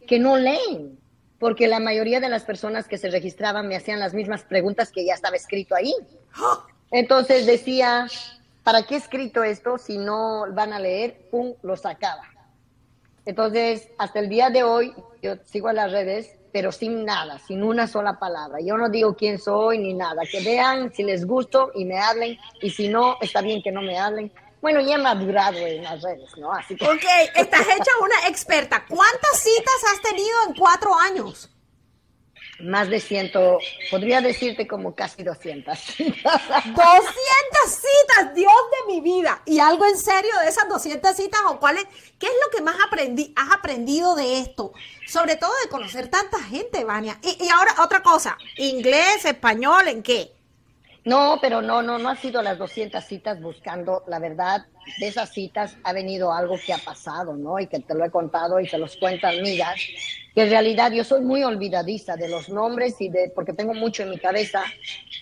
que 0.06 0.18
no 0.18 0.36
leen, 0.36 0.98
porque 1.38 1.66
la 1.66 1.80
mayoría 1.80 2.20
de 2.20 2.28
las 2.28 2.44
personas 2.44 2.86
que 2.88 2.98
se 2.98 3.10
registraban 3.10 3.68
me 3.68 3.76
hacían 3.76 4.00
las 4.00 4.14
mismas 4.14 4.42
preguntas 4.42 4.90
que 4.90 5.04
ya 5.04 5.14
estaba 5.14 5.36
escrito 5.36 5.74
ahí. 5.74 5.94
Entonces 6.90 7.46
decía, 7.46 8.06
¿para 8.62 8.84
qué 8.84 8.94
he 8.94 8.98
escrito 8.98 9.42
esto 9.42 9.76
si 9.76 9.98
no 9.98 10.44
van 10.52 10.72
a 10.72 10.80
leer? 10.80 11.28
Pum, 11.30 11.54
lo 11.62 11.76
sacaba. 11.76 12.22
Entonces, 13.26 13.88
hasta 13.98 14.20
el 14.20 14.28
día 14.28 14.50
de 14.50 14.62
hoy, 14.62 14.94
yo 15.20 15.34
sigo 15.44 15.68
en 15.68 15.76
las 15.76 15.92
redes, 15.92 16.38
pero 16.52 16.72
sin 16.72 17.04
nada, 17.04 17.38
sin 17.40 17.62
una 17.62 17.86
sola 17.86 18.18
palabra. 18.18 18.60
Yo 18.62 18.78
no 18.78 18.88
digo 18.88 19.14
quién 19.14 19.38
soy 19.38 19.78
ni 19.78 19.92
nada. 19.92 20.22
Que 20.30 20.40
vean 20.42 20.92
si 20.94 21.02
les 21.02 21.26
gusto 21.26 21.72
y 21.74 21.84
me 21.84 21.98
hablen, 21.98 22.38
y 22.62 22.70
si 22.70 22.88
no, 22.88 23.18
está 23.20 23.42
bien 23.42 23.62
que 23.62 23.72
no 23.72 23.82
me 23.82 23.98
hablen. 23.98 24.32
Bueno, 24.62 24.80
ya 24.80 24.94
he 24.94 24.98
madurado 24.98 25.58
en 25.58 25.82
las 25.82 26.00
redes, 26.02 26.30
¿no? 26.38 26.52
Así 26.52 26.76
que... 26.76 26.86
Ok, 26.86 27.04
estás 27.34 27.62
hecha 27.62 27.90
una 28.00 28.28
experta. 28.28 28.84
¿Cuántas 28.88 29.38
citas 29.38 29.74
has 29.92 30.00
tenido 30.02 30.38
en 30.48 30.54
cuatro 30.54 30.94
años? 30.94 31.50
Más 32.60 32.88
de 32.88 33.00
ciento, 33.00 33.58
podría 33.90 34.20
decirte 34.20 34.66
como 34.66 34.94
casi 34.94 35.22
200 35.22 35.78
citas. 35.78 36.42
200 36.48 36.76
citas, 37.66 38.34
Dios 38.34 38.52
de 38.52 38.92
mi 38.92 39.00
vida. 39.00 39.42
¿Y 39.44 39.58
algo 39.58 39.84
en 39.86 39.98
serio 39.98 40.32
de 40.42 40.48
esas 40.48 40.68
200 40.68 41.16
citas 41.16 41.40
o 41.48 41.58
cuáles? 41.58 41.84
¿Qué 42.18 42.26
es 42.26 42.32
lo 42.44 42.56
que 42.56 42.62
más 42.62 42.76
aprendí, 42.86 43.32
has 43.36 43.52
aprendido 43.52 44.14
de 44.14 44.38
esto? 44.40 44.72
Sobre 45.06 45.36
todo 45.36 45.52
de 45.62 45.68
conocer 45.68 46.08
tanta 46.08 46.42
gente, 46.42 46.84
Vania. 46.84 47.18
Y, 47.22 47.44
y 47.44 47.48
ahora 47.48 47.74
otra 47.82 48.02
cosa, 48.02 48.38
inglés, 48.56 49.24
español, 49.24 49.88
¿en 49.88 50.02
qué? 50.02 50.35
No, 51.06 51.38
pero 51.40 51.62
no, 51.62 51.82
no, 51.82 51.98
no 51.98 52.08
ha 52.08 52.16
sido 52.16 52.42
las 52.42 52.58
200 52.58 53.02
citas 53.04 53.40
buscando, 53.40 54.02
la 54.08 54.18
verdad, 54.18 54.66
de 54.98 55.06
esas 55.06 55.32
citas 55.32 55.76
ha 55.84 55.92
venido 55.92 56.32
algo 56.32 56.56
que 56.58 56.72
ha 56.72 56.78
pasado, 56.78 57.36
¿no? 57.36 57.60
Y 57.60 57.68
que 57.68 57.78
te 57.78 57.94
lo 57.94 58.04
he 58.04 58.10
contado 58.10 58.58
y 58.58 58.66
se 58.66 58.76
los 58.76 58.96
cuentan 58.96 59.38
amigas, 59.38 59.76
que 60.34 60.42
en 60.42 60.50
realidad 60.50 60.90
yo 60.90 61.04
soy 61.04 61.20
muy 61.20 61.44
olvidadiza 61.44 62.16
de 62.16 62.28
los 62.28 62.48
nombres 62.48 63.00
y 63.00 63.08
de, 63.08 63.30
porque 63.32 63.52
tengo 63.52 63.72
mucho 63.72 64.02
en 64.02 64.10
mi 64.10 64.18
cabeza. 64.18 64.64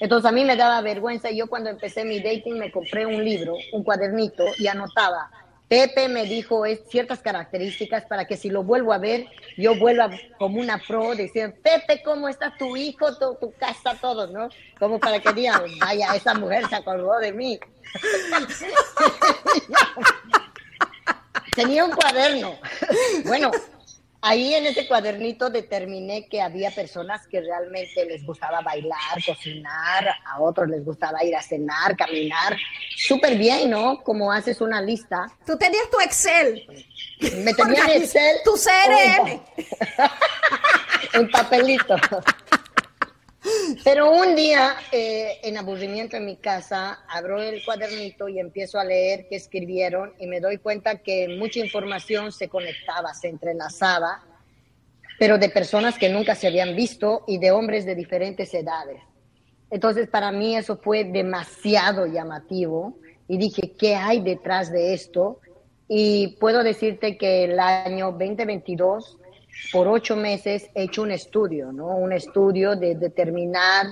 Entonces 0.01 0.27
a 0.27 0.33
mí 0.33 0.43
me 0.47 0.57
daba 0.57 0.81
vergüenza. 0.81 1.31
Yo 1.31 1.49
cuando 1.49 1.69
empecé 1.69 2.03
mi 2.07 2.19
dating 2.19 2.59
me 2.59 2.73
compré 2.73 3.05
un 3.05 3.23
libro, 3.23 3.55
un 3.75 3.85
cuadernito 3.85 4.47
y 4.59 4.67
anotaba 4.69 5.31
Pepe 5.75 6.09
me 6.09 6.23
dijo 6.23 6.65
es, 6.65 6.83
ciertas 6.89 7.19
características 7.19 8.05
para 8.05 8.27
que 8.27 8.37
si 8.37 8.49
lo 8.49 8.63
vuelvo 8.63 8.93
a 8.93 8.99
ver, 8.99 9.27
yo 9.57 9.77
vuelva 9.77 10.09
como 10.39 10.61
una 10.61 10.79
pro, 10.79 11.17
diciendo, 11.17 11.57
Pepe, 11.65 12.01
¿cómo 12.05 12.29
está 12.29 12.55
tu 12.57 12.77
hijo, 12.77 13.13
tu, 13.19 13.35
tu 13.41 13.53
casa, 13.55 13.97
todo, 14.01 14.29
¿no? 14.29 14.49
Como 14.79 15.01
para 15.01 15.19
que 15.19 15.33
digan, 15.33 15.63
vaya, 15.81 16.15
esa 16.15 16.33
mujer 16.35 16.69
se 16.69 16.77
acordó 16.77 17.19
de 17.19 17.33
mí. 17.33 17.59
Tenía 21.57 21.85
un 21.85 21.91
cuaderno. 21.91 22.57
Bueno, 23.25 23.51
Ahí 24.27 24.55
en 24.55 24.65
ese 24.65 24.89
cuadernito 24.89 25.51
determiné 25.51 26.27
que 26.31 26.41
había 26.41 26.71
personas 26.71 27.27
que 27.27 27.43
realmente 27.43 28.07
les 28.07 28.25
gustaba 28.25 28.63
bailar, 28.63 29.23
cocinar, 29.27 30.09
a 30.25 30.41
otros 30.41 30.71
les 30.71 30.83
gustaba 30.83 31.23
ir 31.23 31.37
a 31.37 31.43
cenar, 31.43 31.95
caminar. 31.95 32.57
Súper 32.97 33.37
bien, 33.37 33.69
¿no? 33.69 34.03
Como 34.03 34.33
haces 34.33 34.63
una 34.63 34.81
lista. 34.81 35.27
Tú 35.45 35.59
tenías 35.59 35.91
tu 35.91 36.01
Excel. 36.01 36.67
Me 37.45 37.53
tenía 37.53 37.85
Excel. 37.95 38.39
Tu 38.47 38.53
CRM. 38.55 39.43
un 41.21 41.31
papelito. 41.31 41.97
Pero 43.85 44.11
un 44.11 44.35
día, 44.35 44.77
eh, 44.91 45.39
en 45.43 45.57
aburrimiento 45.59 46.17
en 46.17 46.25
mi 46.25 46.37
casa, 46.37 47.05
abro 47.09 47.43
el 47.43 47.65
cuadernito 47.65 48.29
y 48.29 48.39
empiezo 48.39 48.79
a 48.79 48.85
leer 48.85 49.27
qué 49.29 49.37
escribieron 49.37 50.15
y 50.19 50.27
me 50.27 50.41
doy 50.41 50.59
cuenta 50.59 50.99
que 50.99 51.29
mucha 51.29 51.61
información 51.61 52.33
se 52.33 52.49
conectaba, 52.49 53.13
se 53.13 53.29
entrelazaba, 53.29 54.25
pero 55.19 55.39
de 55.39 55.49
personas 55.51 55.99
que 55.99 56.09
nunca 56.09 56.35
se 56.35 56.47
habían 56.47 56.75
visto 56.75 57.25
y 57.27 57.39
de 57.39 57.51
hombres 57.51 57.85
de 57.85 57.95
diferentes 57.95 58.53
edades. 58.55 59.01
Entonces, 59.71 60.09
para 60.09 60.33
mí 60.33 60.57
eso 60.57 60.77
fue 60.77 61.05
demasiado 61.05 62.07
llamativo 62.07 62.97
y 63.29 63.39
dije, 63.39 63.73
¿qué 63.79 63.95
hay 63.95 64.21
detrás 64.21 64.73
de 64.73 64.95
esto? 64.95 65.41
Y 65.89 66.37
puedo 66.41 66.63
decirte 66.63 67.19
que 67.19 67.45
el 67.45 67.59
año 67.59 68.13
2022 68.13 69.19
por 69.73 69.89
ocho 69.89 70.17
meses 70.17 70.71
he 70.75 70.85
hecho 70.85 71.03
un 71.03 71.11
estudio, 71.11 71.73
¿no? 71.73 71.87
Un 71.87 72.13
estudio 72.13 72.77
de 72.77 72.95
determinar 72.95 73.87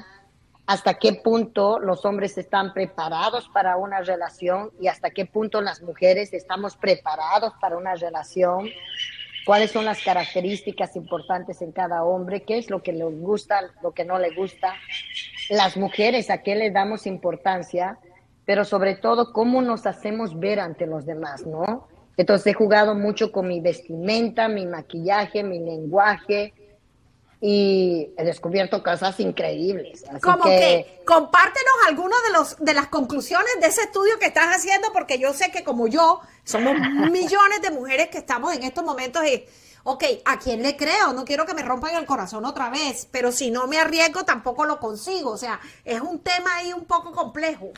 hasta 0.66 0.94
qué 0.94 1.14
punto 1.14 1.78
los 1.78 2.04
hombres 2.04 2.38
están 2.38 2.72
preparados 2.72 3.48
para 3.48 3.76
una 3.76 4.00
relación 4.00 4.70
y 4.80 4.88
hasta 4.88 5.10
qué 5.10 5.26
punto 5.26 5.60
las 5.60 5.82
mujeres 5.82 6.32
estamos 6.32 6.76
preparados 6.76 7.52
para 7.60 7.76
una 7.76 7.94
relación, 7.94 8.68
cuáles 9.44 9.72
son 9.72 9.84
las 9.84 10.02
características 10.02 10.94
importantes 10.96 11.62
en 11.62 11.72
cada 11.72 12.04
hombre, 12.04 12.42
qué 12.42 12.58
es 12.58 12.70
lo 12.70 12.82
que 12.82 12.92
les 12.92 13.20
gusta, 13.20 13.60
lo 13.82 13.92
que 13.92 14.04
no 14.04 14.18
le 14.18 14.34
gusta, 14.34 14.74
las 15.50 15.76
mujeres 15.76 16.30
a 16.30 16.38
qué 16.38 16.54
le 16.54 16.70
damos 16.70 17.06
importancia, 17.06 17.98
pero 18.44 18.64
sobre 18.64 18.94
todo 18.94 19.32
cómo 19.32 19.62
nos 19.62 19.86
hacemos 19.86 20.38
ver 20.38 20.60
ante 20.60 20.86
los 20.86 21.06
demás, 21.06 21.44
¿no? 21.44 21.88
Entonces 22.16 22.48
he 22.48 22.54
jugado 22.54 22.94
mucho 22.94 23.32
con 23.32 23.48
mi 23.48 23.60
vestimenta, 23.60 24.48
mi 24.48 24.66
maquillaje, 24.66 25.42
mi 25.42 25.58
lenguaje 25.58 26.52
y 27.44 28.10
he 28.16 28.24
descubierto 28.24 28.84
cosas 28.84 29.18
increíbles. 29.18 30.04
Como 30.22 30.44
que... 30.44 31.02
compártenos 31.04 31.74
algunas 31.88 32.22
de 32.22 32.32
los 32.32 32.56
de 32.58 32.72
las 32.72 32.86
conclusiones 32.86 33.50
de 33.60 33.66
ese 33.66 33.82
estudio 33.82 34.16
que 34.20 34.26
estás 34.26 34.56
haciendo, 34.56 34.92
porque 34.92 35.18
yo 35.18 35.32
sé 35.34 35.50
que 35.50 35.64
como 35.64 35.88
yo 35.88 36.20
somos 36.44 36.74
millones 37.10 37.60
de 37.60 37.72
mujeres 37.72 38.10
que 38.10 38.18
estamos 38.18 38.54
en 38.54 38.62
estos 38.62 38.84
momentos 38.84 39.26
y 39.26 39.44
ok, 39.82 40.04
¿a 40.24 40.38
quién 40.38 40.62
le 40.62 40.76
creo? 40.76 41.12
No 41.12 41.24
quiero 41.24 41.44
que 41.44 41.54
me 41.54 41.62
rompan 41.62 41.96
el 41.96 42.06
corazón 42.06 42.44
otra 42.44 42.70
vez, 42.70 43.08
pero 43.10 43.32
si 43.32 43.50
no 43.50 43.66
me 43.66 43.78
arriesgo 43.78 44.24
tampoco 44.24 44.64
lo 44.64 44.78
consigo. 44.78 45.30
O 45.30 45.36
sea, 45.36 45.58
es 45.84 46.00
un 46.00 46.20
tema 46.20 46.54
ahí 46.58 46.72
un 46.72 46.84
poco 46.84 47.10
complejo. 47.10 47.72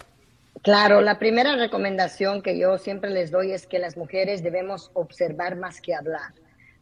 Claro, 0.62 1.00
la 1.00 1.18
primera 1.18 1.56
recomendación 1.56 2.42
que 2.42 2.58
yo 2.58 2.78
siempre 2.78 3.10
les 3.10 3.30
doy 3.30 3.52
es 3.52 3.66
que 3.66 3.78
las 3.78 3.96
mujeres 3.96 4.42
debemos 4.42 4.90
observar 4.94 5.56
más 5.56 5.80
que 5.80 5.94
hablar. 5.94 6.32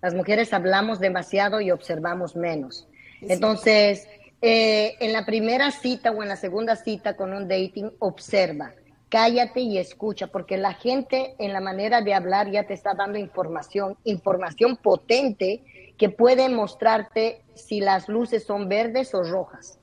Las 0.01 0.15
mujeres 0.15 0.53
hablamos 0.53 1.01
demasiado 1.01 1.61
y 1.61 1.71
observamos 1.71 2.37
menos. 2.37 2.89
Entonces, 3.21 4.09
eh, 4.41 4.97
en 5.01 5.13
la 5.13 5.25
primera 5.25 5.71
cita 5.71 6.11
o 6.11 6.23
en 6.23 6.29
la 6.29 6.37
segunda 6.37 6.77
cita 6.77 7.17
con 7.17 7.33
un 7.33 7.47
dating, 7.47 7.91
observa, 8.01 8.73
cállate 9.09 9.61
y 9.61 9.79
escucha, 9.79 10.27
porque 10.27 10.57
la 10.57 10.75
gente 10.75 11.35
en 11.39 11.53
la 11.53 11.61
manera 11.61 12.01
de 12.01 12.15
hablar 12.15 12.51
ya 12.51 12.67
te 12.67 12.75
está 12.75 12.95
dando 12.95 13.19
información, 13.19 13.97
información 14.05 14.77
potente 14.77 15.63
que 15.97 16.09
puede 16.09 16.49
mostrarte 16.49 17.43
si 17.55 17.81
las 17.81 18.09
luces 18.09 18.45
son 18.45 18.69
verdes 18.69 19.15
o 19.15 19.23
rojas. 19.23 19.79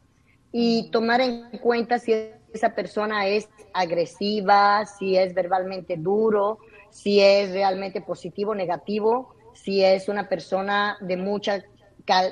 Y 0.51 0.89
tomar 0.91 1.21
en 1.21 1.49
cuenta 1.59 1.99
si 1.99 2.13
esa 2.53 2.73
persona 2.73 3.27
es 3.27 3.49
agresiva, 3.73 4.85
si 4.85 5.17
es 5.17 5.33
verbalmente 5.33 5.97
duro, 5.97 6.59
si 6.89 7.21
es 7.21 7.51
realmente 7.51 8.01
positivo 8.01 8.51
o 8.51 8.55
negativo, 8.55 9.35
si 9.53 9.83
es 9.83 10.09
una 10.09 10.27
persona 10.27 10.97
de 11.01 11.17
mucha 11.17 11.63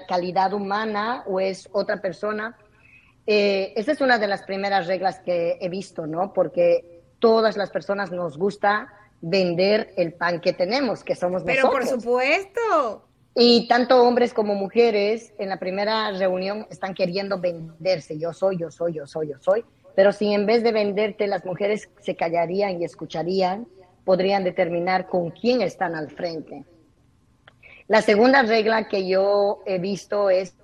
calidad 0.07 0.53
humana 0.53 1.23
o 1.27 1.39
es 1.39 1.69
otra 1.71 2.01
persona. 2.01 2.57
Eh, 3.27 3.73
esa 3.75 3.91
es 3.91 4.01
una 4.01 4.17
de 4.17 4.27
las 4.27 4.43
primeras 4.43 4.87
reglas 4.87 5.19
que 5.19 5.57
he 5.61 5.69
visto, 5.69 6.07
¿no? 6.07 6.33
Porque 6.33 7.03
todas 7.19 7.57
las 7.57 7.69
personas 7.69 8.11
nos 8.11 8.37
gusta 8.37 8.87
vender 9.21 9.93
el 9.97 10.13
pan 10.13 10.39
que 10.39 10.53
tenemos, 10.53 11.03
que 11.03 11.15
somos 11.15 11.43
nosotros. 11.43 11.55
Pero 11.55 11.71
por 11.71 11.85
supuesto. 11.85 13.06
Y 13.39 13.67
tanto 13.67 14.01
hombres 14.01 14.33
como 14.33 14.55
mujeres 14.55 15.31
en 15.37 15.49
la 15.49 15.59
primera 15.59 16.09
reunión 16.09 16.65
están 16.71 16.95
queriendo 16.95 17.39
venderse. 17.39 18.17
Yo 18.17 18.33
soy, 18.33 18.57
yo 18.57 18.71
soy, 18.71 18.93
yo 18.93 19.05
soy, 19.05 19.27
yo 19.27 19.37
soy. 19.39 19.63
Pero 19.95 20.11
si 20.11 20.33
en 20.33 20.47
vez 20.47 20.63
de 20.63 20.71
venderte 20.71 21.27
las 21.27 21.45
mujeres 21.45 21.87
se 22.01 22.15
callarían 22.15 22.81
y 22.81 22.83
escucharían, 22.83 23.67
podrían 24.05 24.43
determinar 24.43 25.05
con 25.05 25.29
quién 25.29 25.61
están 25.61 25.93
al 25.93 26.09
frente. 26.09 26.65
La 27.87 28.01
segunda 28.01 28.41
regla 28.41 28.87
que 28.87 29.07
yo 29.07 29.61
he 29.67 29.77
visto 29.77 30.31
es 30.31 30.55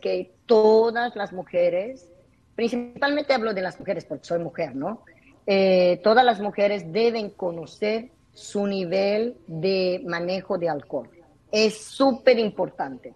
que 0.00 0.32
todas 0.46 1.14
las 1.14 1.34
mujeres, 1.34 2.08
principalmente 2.54 3.34
hablo 3.34 3.52
de 3.52 3.60
las 3.60 3.78
mujeres 3.78 4.06
porque 4.06 4.24
soy 4.24 4.38
mujer, 4.38 4.74
¿no? 4.74 5.04
Eh, 5.46 6.00
todas 6.02 6.24
las 6.24 6.40
mujeres 6.40 6.90
deben 6.94 7.28
conocer 7.28 8.08
su 8.32 8.66
nivel 8.66 9.36
de 9.46 10.00
manejo 10.06 10.56
de 10.56 10.70
alcohol. 10.70 11.10
Es 11.52 11.84
súper 11.84 12.40
importante 12.40 13.14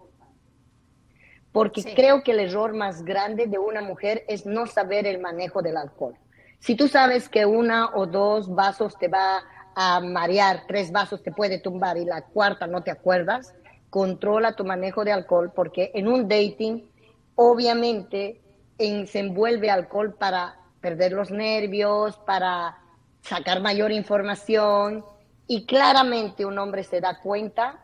porque 1.57 1.83
creo 1.95 2.23
que 2.23 2.33
el 2.33 2.39
error 2.41 2.75
más 2.75 3.03
grande 3.03 3.47
de 3.47 3.57
una 3.57 3.81
mujer 3.81 4.23
es 4.27 4.45
no 4.45 4.67
saber 4.67 5.07
el 5.07 5.19
manejo 5.19 5.63
del 5.63 5.77
alcohol. 5.77 6.15
Si 6.59 6.75
tú 6.75 6.87
sabes 6.87 7.29
que 7.29 7.47
una 7.47 7.95
o 7.95 8.05
dos 8.05 8.53
vasos 8.53 8.95
te 8.99 9.07
va 9.07 9.41
a 9.75 9.99
marear, 9.99 10.65
tres 10.67 10.91
vasos 10.91 11.23
te 11.23 11.31
puede 11.31 11.57
tumbar 11.57 11.97
y 11.97 12.05
la 12.05 12.21
cuarta 12.21 12.67
no 12.67 12.83
te 12.83 12.91
acuerdas, 12.91 13.55
controla 13.89 14.55
tu 14.55 14.65
manejo 14.65 15.03
de 15.03 15.11
alcohol 15.11 15.51
porque 15.55 15.89
en 15.95 16.07
un 16.07 16.27
dating 16.27 16.91
obviamente 17.33 18.39
se 18.77 19.19
envuelve 19.19 19.71
alcohol 19.71 20.13
para 20.13 20.59
perder 20.79 21.13
los 21.13 21.31
nervios, 21.31 22.17
para 22.17 22.77
sacar 23.21 23.61
mayor 23.61 23.91
información 23.91 25.03
y 25.47 25.65
claramente 25.65 26.45
un 26.45 26.59
hombre 26.59 26.83
se 26.83 27.01
da 27.01 27.19
cuenta 27.19 27.79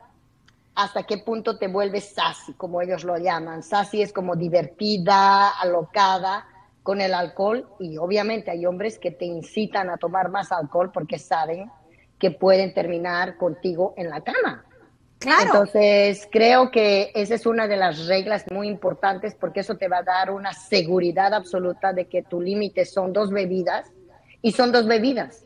hasta 0.75 1.03
qué 1.03 1.19
punto 1.19 1.57
te 1.57 1.67
vuelves 1.67 2.13
sassy, 2.13 2.53
como 2.53 2.81
ellos 2.81 3.03
lo 3.03 3.17
llaman. 3.17 3.63
Sassy 3.63 4.01
es 4.01 4.11
como 4.11 4.35
divertida, 4.35 5.49
alocada 5.49 6.47
con 6.81 6.99
el 6.99 7.13
alcohol 7.13 7.67
y 7.79 7.97
obviamente 7.97 8.51
hay 8.51 8.65
hombres 8.65 8.99
que 8.99 9.11
te 9.11 9.25
incitan 9.25 9.89
a 9.89 9.97
tomar 9.97 10.29
más 10.29 10.51
alcohol 10.51 10.91
porque 10.91 11.17
saben 11.17 11.71
que 12.19 12.31
pueden 12.31 12.73
terminar 12.73 13.37
contigo 13.37 13.93
en 13.97 14.09
la 14.09 14.21
cama. 14.21 14.65
Claro. 15.19 15.43
Entonces, 15.45 16.27
creo 16.29 16.69
que 16.69 17.11
esa 17.15 17.35
es 17.35 17.45
una 17.45 17.67
de 17.67 17.77
las 17.77 18.07
reglas 18.07 18.43
muy 18.51 18.67
importantes 18.67 19.35
porque 19.35 19.61
eso 19.61 19.77
te 19.77 19.87
va 19.87 19.99
a 19.99 20.03
dar 20.03 20.31
una 20.31 20.53
seguridad 20.53 21.33
absoluta 21.33 21.93
de 21.93 22.07
que 22.07 22.23
tu 22.23 22.41
límite 22.41 22.83
son 22.83 23.13
dos 23.13 23.31
bebidas 23.31 23.89
y 24.41 24.51
son 24.51 24.73
dos 24.73 24.85
bebidas. 24.85 25.45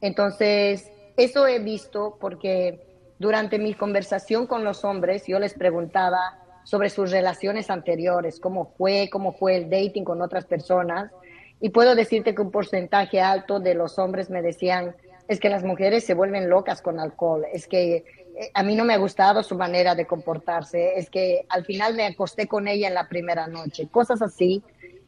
Entonces, 0.00 0.90
eso 1.16 1.46
he 1.46 1.60
visto 1.60 2.18
porque 2.20 2.95
durante 3.18 3.58
mi 3.58 3.74
conversación 3.74 4.46
con 4.46 4.64
los 4.64 4.84
hombres 4.84 5.24
yo 5.26 5.38
les 5.38 5.54
preguntaba 5.54 6.38
sobre 6.64 6.90
sus 6.90 7.10
relaciones 7.12 7.70
anteriores, 7.70 8.40
cómo 8.40 8.74
fue, 8.76 9.08
cómo 9.10 9.32
fue 9.32 9.56
el 9.56 9.70
dating 9.70 10.04
con 10.04 10.20
otras 10.20 10.46
personas. 10.46 11.12
Y 11.60 11.70
puedo 11.70 11.94
decirte 11.94 12.34
que 12.34 12.42
un 12.42 12.50
porcentaje 12.50 13.20
alto 13.20 13.60
de 13.60 13.74
los 13.74 13.98
hombres 13.98 14.30
me 14.30 14.42
decían, 14.42 14.94
es 15.28 15.40
que 15.40 15.48
las 15.48 15.62
mujeres 15.62 16.04
se 16.04 16.14
vuelven 16.14 16.50
locas 16.50 16.82
con 16.82 17.00
alcohol, 17.00 17.44
es 17.52 17.66
que 17.66 18.04
eh, 18.36 18.50
a 18.52 18.62
mí 18.62 18.74
no 18.74 18.84
me 18.84 18.94
ha 18.94 18.98
gustado 18.98 19.42
su 19.42 19.56
manera 19.56 19.94
de 19.94 20.06
comportarse, 20.06 20.98
es 20.98 21.08
que 21.08 21.46
al 21.48 21.64
final 21.64 21.94
me 21.94 22.04
acosté 22.04 22.46
con 22.46 22.68
ella 22.68 22.88
en 22.88 22.94
la 22.94 23.08
primera 23.08 23.46
noche, 23.46 23.88
cosas 23.88 24.20
así 24.20 24.62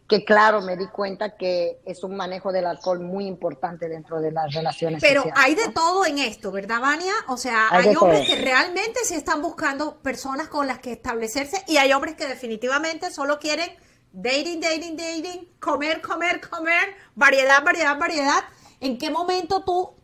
que 0.08 0.24
claro, 0.24 0.62
me 0.62 0.76
di 0.78 0.86
cuenta 0.86 1.36
que 1.36 1.80
es 1.84 2.02
un 2.02 2.16
manejo 2.16 2.50
del 2.50 2.64
alcohol 2.64 3.00
muy 3.00 3.26
importante 3.26 3.90
dentro 3.90 4.22
de 4.22 4.32
las 4.32 4.54
relaciones. 4.54 5.02
Pero 5.02 5.22
hay 5.36 5.54
de 5.54 5.68
todo 5.68 6.06
en 6.06 6.18
esto, 6.18 6.50
¿verdad, 6.50 6.80
Vania? 6.80 7.12
O 7.28 7.36
sea, 7.36 7.68
hay, 7.70 7.94
hombres 7.94 8.26
que 8.26 8.36
realmente 8.36 9.04
se 9.04 9.16
están 9.16 9.42
buscando 9.42 9.98
personas 9.98 10.48
con 10.48 10.66
las 10.66 10.78
que 10.78 10.92
establecerse 10.92 11.62
y 11.66 11.76
hay 11.76 11.92
hombres 11.92 12.14
que 12.14 12.26
definitivamente 12.26 13.10
solo 13.10 13.38
quieren 13.38 13.68
dating, 14.12 14.60
dating, 14.60 14.96
dating, 14.96 15.48
comer, 15.60 16.00
comer, 16.00 16.40
comer, 16.40 16.96
variedad, 17.14 17.62
variedad, 17.62 17.98
variedad. 17.98 18.44
¿En 18.80 18.96
qué 18.96 19.10
momento 19.10 19.62
tú 19.62 19.94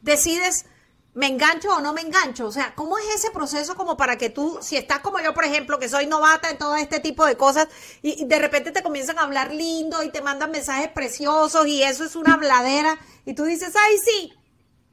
decides 0.00 0.64
me 1.14 1.26
engancho 1.26 1.74
o 1.74 1.80
no 1.80 1.92
me 1.92 2.02
engancho? 2.02 2.46
O 2.46 2.52
sea, 2.52 2.74
¿cómo 2.74 2.98
es 2.98 3.04
ese 3.16 3.30
proceso 3.30 3.74
como 3.74 3.96
para 3.96 4.16
que 4.16 4.30
tú, 4.30 4.58
si 4.60 4.76
estás 4.76 5.00
como 5.00 5.20
yo, 5.20 5.34
por 5.34 5.44
ejemplo, 5.44 5.78
que 5.78 5.88
soy 5.88 6.06
novata 6.06 6.50
en 6.50 6.58
todo 6.58 6.76
este 6.76 7.00
tipo 7.00 7.26
de 7.26 7.36
cosas, 7.36 7.68
y, 8.02 8.24
de 8.24 8.38
repente 8.38 8.72
te 8.72 8.82
comienzan 8.82 9.18
a 9.18 9.22
hablar 9.22 9.52
lindo 9.52 10.02
y 10.02 10.10
te 10.10 10.22
mandan 10.22 10.50
mensajes 10.50 10.88
preciosos 10.88 11.66
y 11.66 11.82
eso 11.82 12.04
es 12.04 12.16
una 12.16 12.34
habladera, 12.34 12.98
y 13.24 13.34
tú 13.34 13.44
dices, 13.44 13.74
ay, 13.76 13.96
sí, 13.98 14.32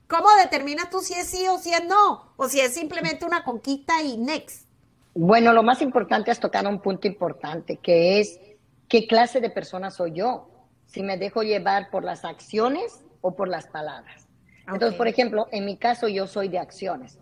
¿cómo 0.07 0.27
determinas 0.41 0.89
tú 0.89 1.01
si 1.01 1.13
es 1.13 1.27
sí 1.27 1.47
o 1.47 1.57
si 1.59 1.73
es 1.73 1.85
no? 1.85 2.33
O 2.37 2.47
si 2.47 2.59
es 2.59 2.73
simplemente 2.73 3.25
una 3.25 3.43
conquista 3.43 4.01
y 4.01 4.17
next. 4.17 4.67
Bueno, 5.13 5.51
lo 5.53 5.63
más 5.63 5.81
importante 5.81 6.31
es 6.31 6.39
tocar 6.39 6.67
un 6.67 6.79
punto 6.79 7.07
importante, 7.07 7.77
que 7.77 8.19
es 8.19 8.39
qué 8.87 9.07
clase 9.07 9.41
de 9.41 9.49
persona 9.49 9.89
soy 9.91 10.13
yo, 10.13 10.47
si 10.85 11.01
me 11.03 11.17
dejo 11.17 11.43
llevar 11.43 11.89
por 11.89 12.03
las 12.03 12.23
acciones 12.23 13.03
o 13.21 13.35
por 13.35 13.47
las 13.47 13.67
palabras. 13.67 14.26
Entonces, 14.67 14.97
por 14.97 15.07
ejemplo, 15.07 15.47
en 15.51 15.65
mi 15.65 15.77
caso 15.77 16.07
yo 16.07 16.27
soy 16.27 16.49
de 16.49 16.59
acciones. 16.59 17.17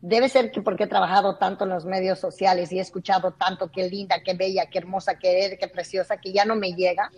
Debe 0.00 0.28
ser 0.28 0.50
que 0.50 0.62
porque 0.62 0.84
he 0.84 0.86
trabajado 0.86 1.36
tanto 1.36 1.64
en 1.64 1.70
los 1.70 1.84
medios 1.84 2.18
sociales 2.18 2.72
y 2.72 2.78
he 2.78 2.82
escuchado 2.82 3.32
tanto 3.32 3.70
qué 3.70 3.88
linda, 3.88 4.22
qué 4.24 4.34
bella, 4.34 4.66
qué 4.66 4.78
hermosa, 4.78 5.18
qué, 5.18 5.56
qué 5.58 5.68
preciosa, 5.68 6.18
que 6.18 6.32
ya 6.32 6.44
no 6.44 6.56
me 6.56 6.72
llega. 6.72 7.10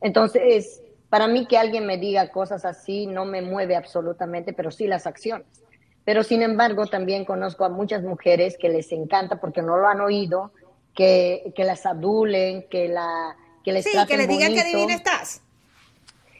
Entonces, 0.00 0.82
para 1.08 1.28
mí 1.28 1.46
que 1.46 1.58
alguien 1.58 1.86
me 1.86 1.98
diga 1.98 2.28
cosas 2.28 2.64
así 2.64 3.06
no 3.06 3.24
me 3.24 3.42
mueve 3.42 3.76
absolutamente, 3.76 4.52
pero 4.52 4.70
sí 4.70 4.86
las 4.86 5.06
acciones. 5.06 5.46
Pero 6.04 6.22
sin 6.22 6.42
embargo, 6.42 6.86
también 6.86 7.24
conozco 7.24 7.64
a 7.64 7.68
muchas 7.68 8.02
mujeres 8.02 8.56
que 8.58 8.68
les 8.68 8.92
encanta 8.92 9.40
porque 9.40 9.62
no 9.62 9.76
lo 9.76 9.88
han 9.88 10.00
oído, 10.00 10.52
que, 10.94 11.52
que 11.56 11.64
las 11.64 11.84
adulen, 11.84 12.66
que, 12.68 12.88
la, 12.88 13.36
que 13.64 13.72
les 13.72 13.84
sí, 13.84 13.90
que 14.06 14.16
les 14.16 14.28
digan 14.28 14.54
que 14.54 14.64
divina 14.64 14.94
estás. 14.94 15.42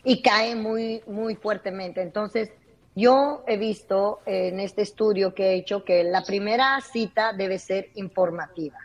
Y 0.05 0.23
cae 0.23 0.55
muy, 0.55 1.03
muy 1.09 1.35
fuertemente. 1.35 2.01
Entonces, 2.01 2.53
yo 2.97 3.45
he 3.47 3.59
visto 3.59 4.21
en 4.25 4.59
este 4.59 4.83
estudio 4.83 5.35
que 5.35 5.51
he 5.51 5.55
hecho 5.55 5.85
que 5.85 6.03
la 6.03 6.25
primera 6.25 6.81
cita 6.81 7.35
debe 7.35 7.59
ser 7.59 7.91
informativa. 7.95 8.79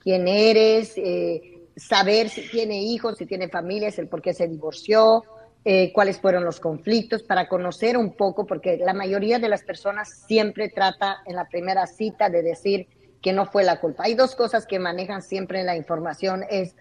¿Quién 0.00 0.26
eres? 0.26 0.94
Eh, 0.96 1.60
saber 1.76 2.28
si 2.28 2.50
tiene 2.50 2.82
hijos, 2.82 3.18
si 3.18 3.24
tiene 3.24 3.48
familias, 3.48 3.98
el 3.98 4.08
por 4.08 4.20
qué 4.20 4.34
se 4.34 4.48
divorció, 4.48 5.22
eh, 5.64 5.92
cuáles 5.92 6.18
fueron 6.18 6.44
los 6.44 6.58
conflictos, 6.58 7.22
para 7.22 7.48
conocer 7.48 7.96
un 7.96 8.14
poco, 8.14 8.46
porque 8.46 8.78
la 8.78 8.94
mayoría 8.94 9.38
de 9.38 9.48
las 9.48 9.62
personas 9.62 10.24
siempre 10.26 10.68
trata 10.68 11.18
en 11.24 11.36
la 11.36 11.48
primera 11.48 11.86
cita 11.86 12.28
de 12.28 12.42
decir 12.42 12.88
que 13.22 13.32
no 13.32 13.46
fue 13.46 13.62
la 13.62 13.78
culpa. 13.78 14.02
Hay 14.04 14.14
dos 14.14 14.34
cosas 14.34 14.66
que 14.66 14.80
manejan 14.80 15.22
siempre 15.22 15.60
en 15.60 15.66
la 15.66 15.76
información, 15.76 16.44
es 16.50 16.74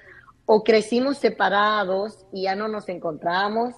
o 0.48 0.64
crecimos 0.64 1.20
separados 1.20 2.26
y 2.34 2.44
ya 2.44 2.56
no 2.56 2.68
nos 2.68 2.90
encontramos, 2.90 3.76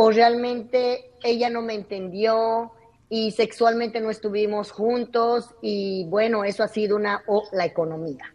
o 0.00 0.12
realmente 0.12 1.10
ella 1.24 1.50
no 1.50 1.60
me 1.60 1.74
entendió 1.74 2.70
y 3.08 3.32
sexualmente 3.32 4.00
no 4.00 4.10
estuvimos 4.10 4.70
juntos 4.70 5.56
y 5.60 6.04
bueno, 6.08 6.44
eso 6.44 6.62
ha 6.62 6.68
sido 6.68 6.94
una 6.94 7.24
o 7.26 7.42
la 7.50 7.64
economía. 7.64 8.32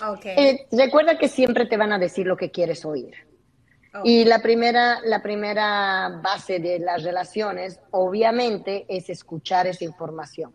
Okay. 0.00 0.36
Eh, 0.38 0.66
recuerda 0.70 1.18
que 1.18 1.26
siempre 1.26 1.66
te 1.66 1.76
van 1.76 1.92
a 1.92 1.98
decir 1.98 2.24
lo 2.24 2.36
que 2.36 2.52
quieres 2.52 2.84
oír. 2.84 3.16
Y 4.04 4.24
la 4.24 4.38
primera, 4.38 5.00
la 5.04 5.20
primera 5.20 6.20
base 6.22 6.60
de 6.60 6.78
las 6.78 7.02
relaciones, 7.02 7.80
obviamente, 7.90 8.86
es 8.88 9.10
escuchar 9.10 9.66
esa 9.66 9.82
información. 9.82 10.52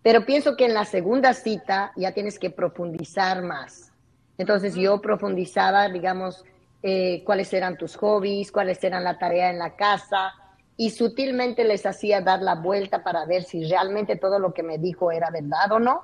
Pero 0.00 0.24
pienso 0.24 0.56
que 0.56 0.66
en 0.66 0.74
la 0.74 0.84
segunda 0.84 1.34
cita 1.34 1.90
ya 1.96 2.12
tienes 2.12 2.38
que 2.38 2.50
profundizar 2.50 3.42
más. 3.42 3.90
Entonces 4.38 4.76
yo 4.76 5.00
profundizaba, 5.00 5.88
digamos, 5.88 6.44
eh, 6.86 7.24
cuáles 7.24 7.50
eran 7.54 7.78
tus 7.78 7.96
hobbies, 7.96 8.52
cuáles 8.52 8.84
eran 8.84 9.04
la 9.04 9.18
tarea 9.18 9.48
en 9.48 9.58
la 9.58 9.74
casa, 9.74 10.34
y 10.76 10.90
sutilmente 10.90 11.64
les 11.64 11.86
hacía 11.86 12.20
dar 12.20 12.42
la 12.42 12.56
vuelta 12.56 13.02
para 13.02 13.24
ver 13.24 13.44
si 13.44 13.64
realmente 13.64 14.16
todo 14.16 14.38
lo 14.38 14.52
que 14.52 14.62
me 14.62 14.76
dijo 14.76 15.10
era 15.10 15.30
verdad 15.30 15.72
o 15.72 15.78
no. 15.78 16.02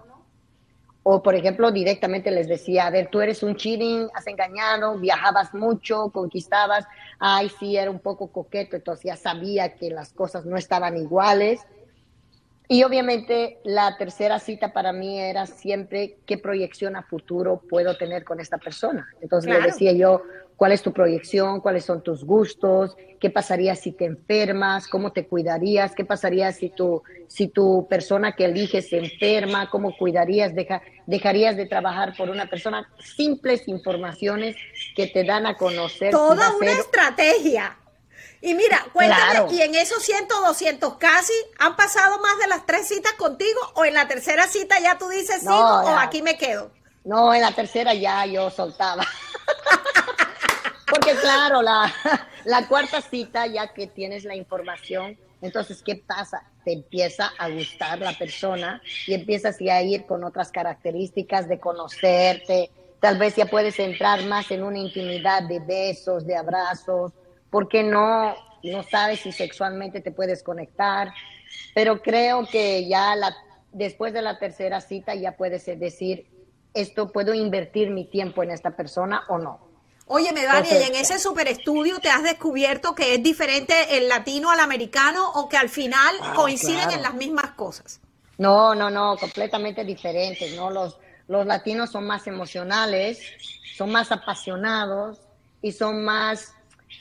O, 1.03 1.23
por 1.23 1.35
ejemplo, 1.35 1.71
directamente 1.71 2.31
les 2.31 2.49
decía, 2.49 2.87
a 2.87 2.91
ver, 2.91 3.09
tú 3.11 3.21
eres 3.21 3.43
un 3.43 3.57
cheating, 3.57 4.09
has 4.15 4.27
engañado, 4.27 4.97
viajabas 4.97 5.53
mucho, 5.53 6.09
conquistabas, 6.15 6.87
ay, 7.19 7.51
sí, 7.59 7.77
era 7.77 7.91
un 7.91 8.01
poco 8.01 8.29
coqueto, 8.29 8.77
entonces 8.77 9.05
ya 9.05 9.17
sabía 9.17 9.75
que 9.75 9.91
las 9.91 10.15
cosas 10.15 10.47
no 10.47 10.57
estaban 10.57 10.97
iguales. 10.97 11.61
Y 12.69 12.85
obviamente 12.85 13.59
la 13.65 13.99
tercera 13.99 14.39
cita 14.39 14.73
para 14.73 14.95
mí 14.95 15.21
era 15.21 15.45
siempre 15.45 16.19
qué 16.25 16.39
proyección 16.39 16.97
a 16.97 17.03
futuro 17.03 17.61
puedo 17.69 17.99
tener 17.99 18.25
con 18.25 18.41
esta 18.41 18.57
persona. 18.57 19.09
Entonces 19.21 19.53
le 19.53 19.61
decía 19.61 19.93
yo, 19.93 20.23
cuál 20.61 20.73
es 20.73 20.83
tu 20.83 20.93
proyección, 20.93 21.63
cuáles 21.63 21.87
son 21.87 22.03
tus 22.03 22.23
gustos, 22.23 22.95
qué 23.19 23.31
pasaría 23.31 23.75
si 23.75 23.93
te 23.93 24.05
enfermas, 24.05 24.89
cómo 24.89 25.11
te 25.11 25.27
cuidarías, 25.27 25.95
qué 25.95 26.05
pasaría 26.05 26.53
si 26.53 26.69
tu, 26.69 27.03
si 27.29 27.49
tu 27.49 27.87
persona 27.89 28.37
que 28.37 28.45
eliges 28.45 28.91
se 28.91 28.99
enferma, 28.99 29.71
cómo 29.71 29.97
cuidarías, 29.97 30.53
dejarías 31.07 31.57
de 31.57 31.65
trabajar 31.65 32.15
por 32.15 32.29
una 32.29 32.45
persona. 32.45 32.87
Simples 32.99 33.69
informaciones 33.69 34.55
que 34.95 35.07
te 35.07 35.25
dan 35.25 35.47
a 35.47 35.57
conocer. 35.57 36.11
Toda 36.11 36.55
una 36.55 36.73
estrategia. 36.73 37.79
Y 38.43 38.53
mira, 38.53 38.85
cuéntame, 38.93 39.55
y 39.55 39.63
en 39.63 39.75
esos 39.75 40.03
100, 40.03 40.29
200 40.29 40.99
casi, 40.99 41.33
¿han 41.59 41.75
pasado 41.75 42.19
más 42.19 42.39
de 42.39 42.49
las 42.49 42.67
tres 42.67 42.87
citas 42.87 43.15
contigo? 43.15 43.61
¿O 43.77 43.87
en 43.87 43.95
la 43.95 44.07
tercera 44.09 44.47
cita 44.47 44.79
ya 44.79 44.99
tú 44.99 45.09
dices 45.09 45.41
sí 45.41 45.49
o 45.49 45.97
aquí 45.97 46.21
me 46.21 46.37
quedo? 46.37 46.71
No, 47.03 47.33
en 47.33 47.41
la 47.41 47.53
tercera 47.53 47.95
ya 47.95 48.27
yo 48.27 48.51
soltaba. 48.51 49.07
Porque 50.91 51.13
claro, 51.21 51.63
la, 52.45 52.69
cuarta 52.69 53.01
cita, 53.01 53.47
ya 53.47 53.73
que 53.73 53.87
tienes 53.87 54.25
la 54.25 54.35
información, 54.35 55.17
entonces, 55.41 55.83
¿qué 55.83 55.97
pasa? 55.97 56.43
Te 56.65 56.73
empieza 56.73 57.31
a 57.39 57.49
gustar 57.49 58.01
la 58.01 58.13
persona 58.13 58.83
y 59.07 59.15
empiezas 59.15 59.59
ya 59.59 59.77
a 59.77 59.83
ir 59.83 60.05
con 60.05 60.25
otras 60.25 60.51
características 60.51 61.49
de 61.49 61.59
conocerte. 61.59 62.71
Tal 63.01 63.19
vez 63.19 63.37
ya 63.37 63.47
puedes 63.47 63.79
entrar 63.79 64.23
más 64.25 64.51
en 64.51 64.63
una 64.63 64.79
intimidad 64.79 65.45
de 65.45 65.61
besos, 65.61 66.27
de 66.27 66.37
abrazos, 66.37 67.13
porque 67.49 67.83
no, 67.83 68.35
no 68.63 68.83
sabes 68.83 69.21
si 69.21 69.33
sexualmente 69.33 70.01
te 70.01 70.11
puedes 70.11 70.43
conectar. 70.43 71.13
Pero 71.75 72.03
creo 72.03 72.47
que 72.47 72.87
ya 72.87 73.17
la, 73.17 73.35
después 73.73 74.13
de 74.13 74.21
la 74.21 74.39
tercera 74.39 74.83
cita 74.83 75.15
ya 75.15 75.37
puedes 75.37 75.65
decir, 75.65 76.27
esto 76.75 77.11
puedo 77.11 77.33
invertir 77.33 77.91
mi 77.91 78.05
tiempo 78.05 78.43
en 78.43 78.51
esta 78.51 78.77
persona 78.77 79.23
o 79.29 79.39
no. 79.39 79.70
Oye, 80.13 80.33
Medania, 80.33 80.77
¿y 80.77 80.83
en 80.83 80.97
ese 80.97 81.21
super 81.21 81.47
estudio 81.47 82.01
te 82.01 82.09
has 82.09 82.25
descubierto 82.25 82.97
que 82.97 83.15
es 83.15 83.23
diferente 83.23 83.97
el 83.97 84.09
latino 84.09 84.51
al 84.51 84.59
americano 84.59 85.25
o 85.35 85.49
que 85.49 85.57
al 85.57 85.69
final 85.69 86.17
ah, 86.21 86.33
coinciden 86.35 86.91
en 86.91 87.01
las 87.01 87.15
mismas 87.15 87.53
cosas? 87.53 88.01
No, 88.37 88.75
no, 88.75 88.91
no, 88.91 89.17
completamente 89.19 89.85
diferentes, 89.85 90.57
¿no? 90.57 90.69
Los, 90.69 90.99
los 91.29 91.47
latinos 91.47 91.91
son 91.93 92.09
más 92.09 92.27
emocionales, 92.27 93.21
son 93.77 93.93
más 93.93 94.11
apasionados 94.11 95.21
y 95.63 95.71
son 95.71 96.03
más, 96.03 96.55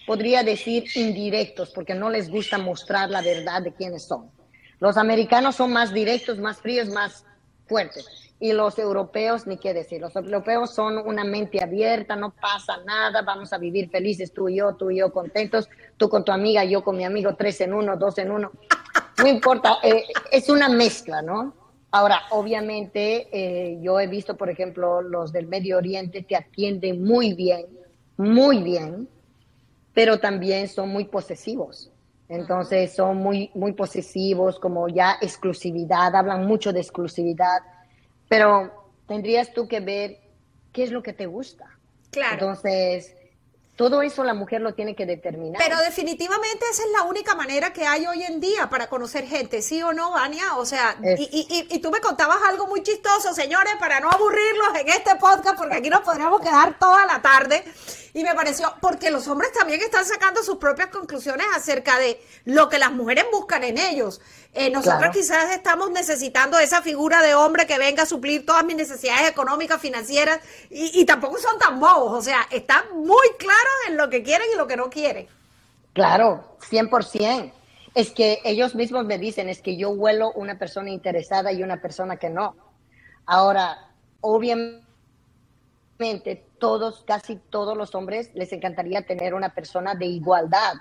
podría 0.05 0.43
decir, 0.43 0.83
indirectos, 0.93 1.71
porque 1.71 1.95
no 1.95 2.11
les 2.11 2.29
gusta 2.29 2.59
mostrar 2.59 3.09
la 3.09 3.23
verdad 3.23 3.63
de 3.63 3.73
quiénes 3.73 4.07
son. 4.07 4.29
Los 4.79 4.97
americanos 4.97 5.55
son 5.55 5.73
más 5.73 5.91
directos, 5.91 6.37
más 6.37 6.57
fríos, 6.59 6.89
más 6.89 7.25
fuertes 7.69 8.29
y 8.39 8.53
los 8.53 8.79
europeos, 8.79 9.45
ni 9.47 9.57
qué 9.57 9.73
decir, 9.73 9.99
los 9.99 10.15
europeos 10.15 10.73
son 10.73 10.97
una 10.97 11.23
mente 11.25 11.61
abierta, 11.61 12.15
no 12.15 12.31
pasa 12.31 12.77
nada, 12.85 13.21
vamos 13.21 13.51
a 13.51 13.57
vivir 13.57 13.89
felices 13.89 14.33
tú 14.33 14.47
y 14.47 14.55
yo, 14.57 14.75
tú 14.75 14.89
y 14.91 14.99
yo 14.99 15.11
contentos, 15.11 15.67
tú 15.97 16.09
con 16.09 16.23
tu 16.23 16.31
amiga, 16.31 16.63
yo 16.63 16.81
con 16.83 16.95
mi 16.95 17.03
amigo, 17.03 17.35
tres 17.35 17.59
en 17.61 17.73
uno, 17.73 17.97
dos 17.97 18.17
en 18.17 18.31
uno, 18.31 18.51
no 19.17 19.27
importa, 19.27 19.77
eh, 19.83 20.05
es 20.31 20.49
una 20.49 20.69
mezcla, 20.69 21.21
¿no? 21.21 21.53
Ahora, 21.91 22.21
obviamente, 22.29 23.27
eh, 23.31 23.79
yo 23.81 23.99
he 23.99 24.07
visto, 24.07 24.37
por 24.37 24.49
ejemplo, 24.49 25.01
los 25.01 25.33
del 25.33 25.47
Medio 25.47 25.77
Oriente 25.77 26.21
te 26.23 26.35
atienden 26.35 27.03
muy 27.03 27.33
bien, 27.33 27.65
muy 28.15 28.63
bien, 28.63 29.09
pero 29.93 30.19
también 30.19 30.67
son 30.69 30.89
muy 30.89 31.05
posesivos. 31.05 31.91
Entonces 32.29 32.93
son 32.93 33.17
muy, 33.17 33.49
muy 33.55 33.73
posesivos, 33.73 34.59
como 34.59 34.87
ya 34.87 35.17
exclusividad, 35.19 36.15
hablan 36.15 36.45
mucho 36.45 36.71
de 36.71 36.79
exclusividad, 36.79 37.59
pero 38.27 38.91
tendrías 39.07 39.51
tú 39.51 39.67
que 39.67 39.79
ver 39.79 40.19
qué 40.71 40.83
es 40.83 40.91
lo 40.91 41.01
que 41.01 41.13
te 41.13 41.25
gusta. 41.25 41.65
Claro. 42.11 42.33
Entonces, 42.33 43.15
todo 43.79 44.01
eso 44.01 44.25
la 44.25 44.33
mujer 44.33 44.59
lo 44.59 44.73
tiene 44.73 44.93
que 44.93 45.05
determinar. 45.05 45.57
Pero 45.57 45.79
definitivamente 45.79 46.65
esa 46.69 46.83
es 46.83 46.89
la 46.91 47.03
única 47.03 47.33
manera 47.33 47.71
que 47.71 47.85
hay 47.87 48.05
hoy 48.07 48.23
en 48.23 48.41
día 48.41 48.69
para 48.69 48.87
conocer 48.87 49.25
gente, 49.25 49.61
¿sí 49.61 49.81
o 49.81 49.93
no, 49.93 50.11
Vania? 50.11 50.57
O 50.57 50.65
sea, 50.65 50.97
y, 51.01 51.23
y, 51.31 51.73
y, 51.73 51.79
tú 51.79 51.89
me 51.89 52.01
contabas 52.01 52.39
algo 52.45 52.67
muy 52.67 52.83
chistoso, 52.83 53.33
señores, 53.33 53.75
para 53.79 54.01
no 54.01 54.11
aburrirlos 54.11 54.67
en 54.81 54.89
este 54.89 55.15
podcast, 55.15 55.57
porque 55.57 55.75
aquí 55.75 55.89
nos 55.89 56.01
podríamos 56.01 56.41
quedar 56.41 56.77
toda 56.77 57.05
la 57.05 57.21
tarde. 57.21 57.63
Y 58.13 58.23
me 58.23 58.35
pareció, 58.35 58.73
porque 58.81 59.11
los 59.11 59.27
hombres 59.29 59.53
también 59.53 59.79
están 59.79 60.03
sacando 60.03 60.43
sus 60.43 60.57
propias 60.57 60.89
conclusiones 60.89 61.45
acerca 61.55 61.97
de 61.99 62.21
lo 62.43 62.67
que 62.67 62.79
las 62.79 62.91
mujeres 62.91 63.27
buscan 63.31 63.63
en 63.63 63.77
ellos. 63.77 64.19
Eh, 64.53 64.71
nosotros 64.71 65.11
quizás 65.13 65.51
estamos 65.51 65.91
necesitando 65.91 66.57
esa 66.57 66.81
figura 66.81 67.21
de 67.21 67.35
hombre 67.35 67.67
que 67.67 67.77
venga 67.77 68.03
a 68.03 68.05
suplir 68.07 68.45
todas 68.45 68.65
mis 68.65 68.75
necesidades 68.75 69.29
económicas, 69.29 69.79
financieras, 69.79 70.39
y, 70.71 70.99
y 70.99 71.05
tampoco 71.05 71.37
son 71.37 71.57
tan 71.59 71.79
bobos, 71.79 72.17
o 72.17 72.21
sea, 72.21 72.47
están 72.49 72.83
muy 72.95 73.27
en 73.87 73.97
lo 73.97 74.09
que 74.09 74.23
quieren 74.23 74.47
y 74.53 74.57
lo 74.57 74.67
que 74.67 74.77
no 74.77 74.89
quieren. 74.89 75.27
Claro, 75.93 76.57
100%. 76.69 77.51
Es 77.95 78.11
que 78.11 78.39
ellos 78.45 78.75
mismos 78.75 79.05
me 79.05 79.17
dicen, 79.17 79.49
es 79.49 79.61
que 79.61 79.75
yo 79.75 79.89
huelo 79.89 80.31
una 80.33 80.59
persona 80.59 80.89
interesada 80.89 81.51
y 81.51 81.63
una 81.63 81.81
persona 81.81 82.17
que 82.17 82.29
no. 82.29 82.55
Ahora, 83.25 83.89
obviamente, 84.21 84.85
todos, 86.59 87.03
casi 87.05 87.37
todos 87.49 87.75
los 87.75 87.95
hombres 87.95 88.31
les 88.33 88.53
encantaría 88.53 89.01
tener 89.01 89.33
una 89.33 89.49
persona 89.49 89.95
de 89.95 90.05
igualdad. 90.05 90.73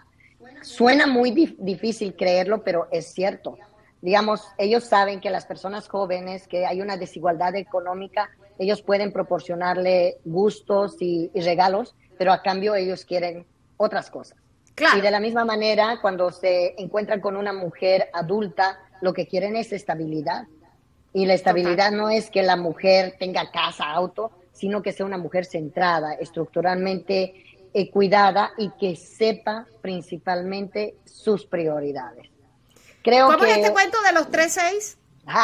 Suena 0.62 1.06
muy 1.06 1.30
difícil 1.58 2.14
creerlo, 2.14 2.62
pero 2.62 2.88
es 2.90 3.12
cierto. 3.12 3.56
Digamos, 4.00 4.46
ellos 4.58 4.84
saben 4.84 5.20
que 5.20 5.30
las 5.30 5.46
personas 5.46 5.88
jóvenes, 5.88 6.46
que 6.46 6.66
hay 6.66 6.80
una 6.80 6.96
desigualdad 6.96 7.56
económica, 7.56 8.30
ellos 8.58 8.82
pueden 8.82 9.12
proporcionarle 9.12 10.18
gustos 10.24 10.96
y, 11.00 11.30
regalos, 11.34 11.94
pero 12.18 12.32
a 12.32 12.42
cambio 12.42 12.74
ellos 12.74 13.04
quieren 13.04 13.46
otras 13.76 14.10
cosas. 14.10 14.36
Y 14.96 15.00
de 15.00 15.10
la 15.10 15.18
misma 15.18 15.44
manera, 15.44 15.98
cuando 16.00 16.30
se 16.30 16.74
encuentran 16.80 17.20
con 17.20 17.36
una 17.36 17.52
mujer 17.52 18.10
adulta, 18.12 18.78
lo 19.00 19.12
que 19.12 19.26
quieren 19.26 19.56
es 19.56 19.72
estabilidad. 19.72 20.46
Y 21.12 21.26
la 21.26 21.34
estabilidad 21.34 21.90
no 21.90 22.10
es 22.10 22.30
que 22.30 22.42
la 22.42 22.56
mujer 22.56 23.16
tenga 23.18 23.50
casa, 23.50 23.86
auto, 23.86 24.30
sino 24.52 24.82
que 24.82 24.92
sea 24.92 25.06
una 25.06 25.18
mujer 25.18 25.46
centrada, 25.46 26.14
estructuralmente 26.14 27.44
eh, 27.74 27.90
cuidada 27.90 28.52
y 28.56 28.70
que 28.70 28.96
sepa 28.96 29.66
principalmente 29.80 30.94
sus 31.04 31.44
prioridades. 31.46 32.28
Creo 33.02 33.26
¿Cómo 33.26 33.38
que... 33.44 33.50
es 33.50 33.56
este 33.58 33.72
cuento 33.72 33.98
de 34.02 34.12
los 34.12 34.28
3-6? 34.30 34.96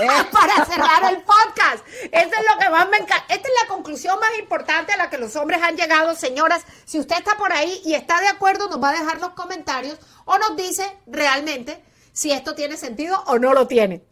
Para 0.32 0.64
cerrar 0.64 1.12
el 1.12 1.22
podcast. 1.22 1.84
Esto 2.04 2.36
es 2.36 2.46
lo 2.52 2.58
que 2.58 2.70
más 2.70 2.88
me 2.88 2.98
encanta. 2.98 3.24
Esta 3.28 3.48
es 3.48 3.54
la 3.62 3.68
conclusión 3.68 4.18
más 4.18 4.38
importante 4.38 4.92
a 4.92 4.96
la 4.96 5.10
que 5.10 5.18
los 5.18 5.36
hombres 5.36 5.60
han 5.62 5.76
llegado, 5.76 6.14
señoras. 6.14 6.64
Si 6.84 6.98
usted 6.98 7.18
está 7.18 7.36
por 7.36 7.52
ahí 7.52 7.80
y 7.84 7.94
está 7.94 8.20
de 8.20 8.28
acuerdo, 8.28 8.68
nos 8.68 8.82
va 8.82 8.90
a 8.90 8.92
dejar 8.92 9.20
los 9.20 9.30
comentarios 9.30 9.98
o 10.24 10.38
nos 10.38 10.56
dice 10.56 10.84
realmente 11.06 11.82
si 12.12 12.32
esto 12.32 12.54
tiene 12.54 12.76
sentido 12.76 13.22
o 13.26 13.38
no 13.38 13.52
lo 13.52 13.66
tiene. 13.66 14.02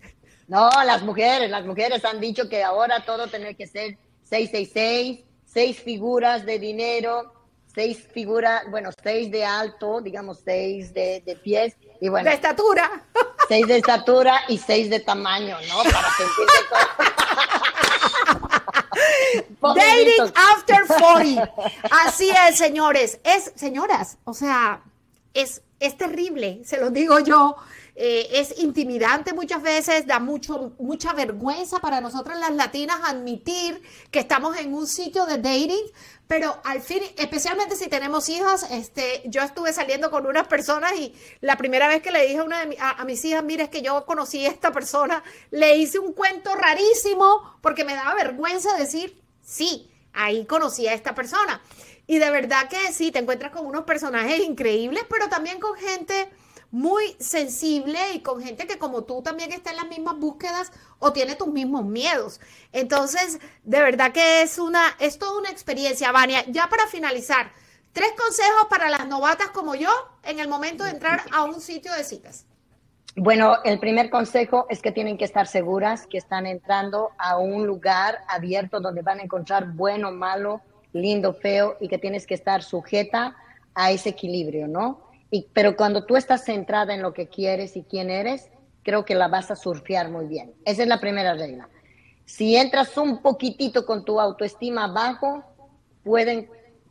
No, 0.46 0.70
las 0.84 1.02
mujeres, 1.02 1.50
las 1.50 1.64
mujeres 1.64 2.04
han 2.04 2.20
dicho 2.20 2.48
que 2.48 2.62
ahora 2.62 3.04
todo 3.04 3.26
tiene 3.28 3.54
que 3.54 3.66
ser 3.66 3.98
666, 4.24 5.24
seis 5.44 5.78
figuras 5.80 6.44
de 6.44 6.58
dinero, 6.58 7.32
seis 7.74 7.98
figuras, 8.12 8.62
bueno, 8.70 8.90
seis 9.02 9.30
de 9.30 9.44
alto, 9.44 10.00
digamos 10.00 10.40
seis 10.44 10.92
de, 10.94 11.22
de 11.24 11.36
pies 11.36 11.76
y 12.00 12.08
bueno. 12.08 12.28
De 12.28 12.34
estatura. 12.34 13.06
Seis 13.48 13.66
de 13.66 13.78
estatura 13.78 14.42
y 14.48 14.58
seis 14.58 14.90
de 14.90 15.00
tamaño, 15.00 15.56
¿no? 15.68 15.82
Para 15.82 16.08
sentirse 16.16 16.58
Dating 19.60 20.32
after 20.34 20.86
40. 20.86 21.52
Así 22.06 22.30
es, 22.48 22.56
señores. 22.56 23.20
Es, 23.24 23.52
señoras, 23.56 24.18
o 24.24 24.34
sea, 24.34 24.82
es, 25.34 25.62
es 25.80 25.96
terrible, 25.96 26.62
se 26.64 26.78
lo 26.78 26.90
digo 26.90 27.18
yo. 27.20 27.56
Eh, 28.00 28.38
es 28.38 28.60
intimidante 28.60 29.32
muchas 29.32 29.60
veces, 29.60 30.06
da 30.06 30.20
mucho, 30.20 30.72
mucha 30.78 31.12
vergüenza 31.14 31.80
para 31.80 32.00
nosotras 32.00 32.38
las 32.38 32.54
latinas 32.54 33.00
admitir 33.02 33.82
que 34.12 34.20
estamos 34.20 34.56
en 34.56 34.72
un 34.72 34.86
sitio 34.86 35.26
de 35.26 35.38
dating, 35.38 35.84
pero 36.28 36.60
al 36.62 36.80
fin, 36.80 37.02
especialmente 37.16 37.74
si 37.74 37.88
tenemos 37.88 38.28
hijas, 38.28 38.70
este, 38.70 39.22
yo 39.24 39.42
estuve 39.42 39.72
saliendo 39.72 40.12
con 40.12 40.26
unas 40.26 40.46
personas 40.46 40.92
y 40.96 41.12
la 41.40 41.56
primera 41.56 41.88
vez 41.88 42.00
que 42.00 42.12
le 42.12 42.24
dije 42.24 42.38
a 42.38 42.44
una 42.44 42.64
de 42.64 42.76
a, 42.78 43.04
mis 43.04 43.24
hijas, 43.24 43.42
mire, 43.42 43.64
es 43.64 43.68
que 43.68 43.82
yo 43.82 44.06
conocí 44.06 44.46
a 44.46 44.50
esta 44.50 44.70
persona, 44.70 45.24
le 45.50 45.76
hice 45.76 45.98
un 45.98 46.12
cuento 46.12 46.54
rarísimo 46.54 47.58
porque 47.60 47.84
me 47.84 47.96
daba 47.96 48.14
vergüenza 48.14 48.76
decir, 48.76 49.20
sí, 49.42 49.90
ahí 50.12 50.46
conocí 50.46 50.86
a 50.86 50.94
esta 50.94 51.16
persona. 51.16 51.60
Y 52.06 52.18
de 52.18 52.30
verdad 52.30 52.68
que 52.68 52.92
sí, 52.92 53.10
te 53.10 53.18
encuentras 53.18 53.50
con 53.50 53.66
unos 53.66 53.82
personajes 53.82 54.38
increíbles, 54.38 55.02
pero 55.10 55.28
también 55.28 55.58
con 55.58 55.74
gente 55.74 56.30
muy 56.70 57.16
sensible 57.18 57.98
y 58.12 58.20
con 58.20 58.42
gente 58.42 58.66
que 58.66 58.78
como 58.78 59.04
tú 59.04 59.22
también 59.22 59.52
está 59.52 59.70
en 59.70 59.76
las 59.76 59.88
mismas 59.88 60.18
búsquedas 60.18 60.70
o 60.98 61.12
tiene 61.12 61.34
tus 61.34 61.48
mismos 61.48 61.84
miedos. 61.84 62.40
Entonces, 62.72 63.40
de 63.64 63.80
verdad 63.80 64.12
que 64.12 64.42
es 64.42 64.58
una, 64.58 64.82
es 64.98 65.18
toda 65.18 65.38
una 65.38 65.50
experiencia, 65.50 66.12
Vania. 66.12 66.44
Ya 66.48 66.68
para 66.68 66.86
finalizar, 66.86 67.50
tres 67.92 68.12
consejos 68.16 68.66
para 68.68 68.90
las 68.90 69.08
novatas 69.08 69.48
como 69.48 69.74
yo 69.74 69.90
en 70.22 70.38
el 70.40 70.48
momento 70.48 70.84
de 70.84 70.90
entrar 70.90 71.22
a 71.32 71.44
un 71.44 71.60
sitio 71.60 71.92
de 71.94 72.04
citas. 72.04 72.44
Bueno, 73.16 73.56
el 73.64 73.80
primer 73.80 74.10
consejo 74.10 74.66
es 74.68 74.80
que 74.80 74.92
tienen 74.92 75.18
que 75.18 75.24
estar 75.24 75.48
seguras 75.48 76.06
que 76.06 76.18
están 76.18 76.46
entrando 76.46 77.10
a 77.18 77.38
un 77.38 77.66
lugar 77.66 78.18
abierto 78.28 78.78
donde 78.78 79.02
van 79.02 79.18
a 79.18 79.22
encontrar 79.24 79.72
bueno, 79.72 80.12
malo, 80.12 80.60
lindo, 80.92 81.34
feo 81.34 81.76
y 81.80 81.88
que 81.88 81.98
tienes 81.98 82.26
que 82.26 82.34
estar 82.34 82.62
sujeta 82.62 83.34
a 83.74 83.90
ese 83.90 84.10
equilibrio, 84.10 84.68
¿no? 84.68 85.07
Pero 85.52 85.76
cuando 85.76 86.04
tú 86.04 86.16
estás 86.16 86.44
centrada 86.44 86.94
en 86.94 87.02
lo 87.02 87.12
que 87.12 87.28
quieres 87.28 87.76
y 87.76 87.82
quién 87.82 88.10
eres, 88.10 88.50
creo 88.82 89.04
que 89.04 89.14
la 89.14 89.28
vas 89.28 89.50
a 89.50 89.56
surfear 89.56 90.10
muy 90.10 90.26
bien. 90.26 90.54
Esa 90.64 90.82
es 90.82 90.88
la 90.88 91.00
primera 91.00 91.34
regla. 91.34 91.68
Si 92.24 92.56
entras 92.56 92.96
un 92.96 93.20
poquitito 93.20 93.84
con 93.84 94.04
tu 94.04 94.20
autoestima 94.20 94.86
bajo, 94.88 95.42
pueden 96.04 96.48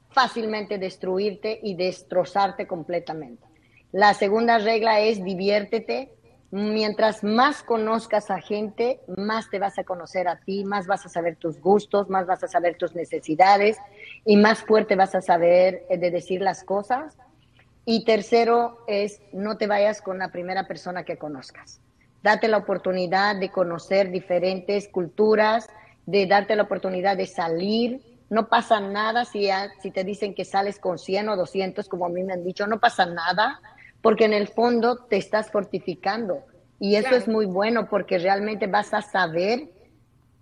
fácilmente 0.09 0.77
destruirte 0.77 1.59
y 1.61 1.75
destrozarte 1.75 2.67
completamente. 2.67 3.45
La 3.91 4.13
segunda 4.13 4.57
regla 4.59 4.99
es 4.99 5.23
diviértete. 5.23 6.11
Mientras 6.49 7.23
más 7.23 7.61
conozcas 7.61 8.31
a 8.31 8.39
gente, 8.39 9.01
más 9.17 9.49
te 9.49 9.59
vas 9.59 9.77
a 9.77 9.83
conocer 9.83 10.27
a 10.27 10.39
ti, 10.39 10.63
más 10.63 10.87
vas 10.87 11.05
a 11.05 11.09
saber 11.09 11.35
tus 11.35 11.59
gustos, 11.59 12.09
más 12.09 12.25
vas 12.25 12.41
a 12.43 12.47
saber 12.47 12.77
tus 12.77 12.95
necesidades 12.95 13.77
y 14.23 14.37
más 14.37 14.63
fuerte 14.63 14.95
vas 14.95 15.13
a 15.13 15.21
saber 15.21 15.85
eh, 15.89 15.97
de 15.97 16.09
decir 16.09 16.41
las 16.41 16.63
cosas 16.63 17.17
y 17.89 18.03
tercero 18.03 18.79
es, 18.85 19.21
no 19.31 19.55
te 19.55 19.65
vayas 19.65 20.01
con 20.01 20.17
la 20.17 20.29
primera 20.29 20.67
persona 20.67 21.05
que 21.05 21.15
conozcas. 21.15 21.79
Date 22.21 22.49
la 22.49 22.57
oportunidad 22.57 23.37
de 23.37 23.49
conocer 23.49 24.11
diferentes 24.11 24.89
culturas, 24.89 25.69
de 26.05 26.27
darte 26.27 26.57
la 26.57 26.63
oportunidad 26.63 27.15
de 27.15 27.27
salir. 27.27 28.01
No 28.29 28.49
pasa 28.49 28.81
nada 28.81 29.23
si, 29.23 29.47
si 29.81 29.91
te 29.91 30.03
dicen 30.03 30.35
que 30.35 30.43
sales 30.43 30.79
con 30.79 30.99
100 30.99 31.29
o 31.29 31.37
200, 31.37 31.87
como 31.87 32.05
a 32.05 32.09
mí 32.09 32.23
me 32.23 32.33
han 32.33 32.43
dicho, 32.43 32.67
no 32.67 32.77
pasa 32.81 33.05
nada, 33.05 33.61
porque 34.01 34.25
en 34.25 34.33
el 34.33 34.49
fondo 34.49 35.05
te 35.05 35.15
estás 35.15 35.49
fortificando. 35.49 36.43
Y 36.81 36.95
eso 36.95 37.15
es 37.15 37.29
muy 37.29 37.45
bueno 37.45 37.87
porque 37.87 38.17
realmente 38.17 38.67
vas 38.67 38.93
a 38.93 39.01
saber 39.01 39.69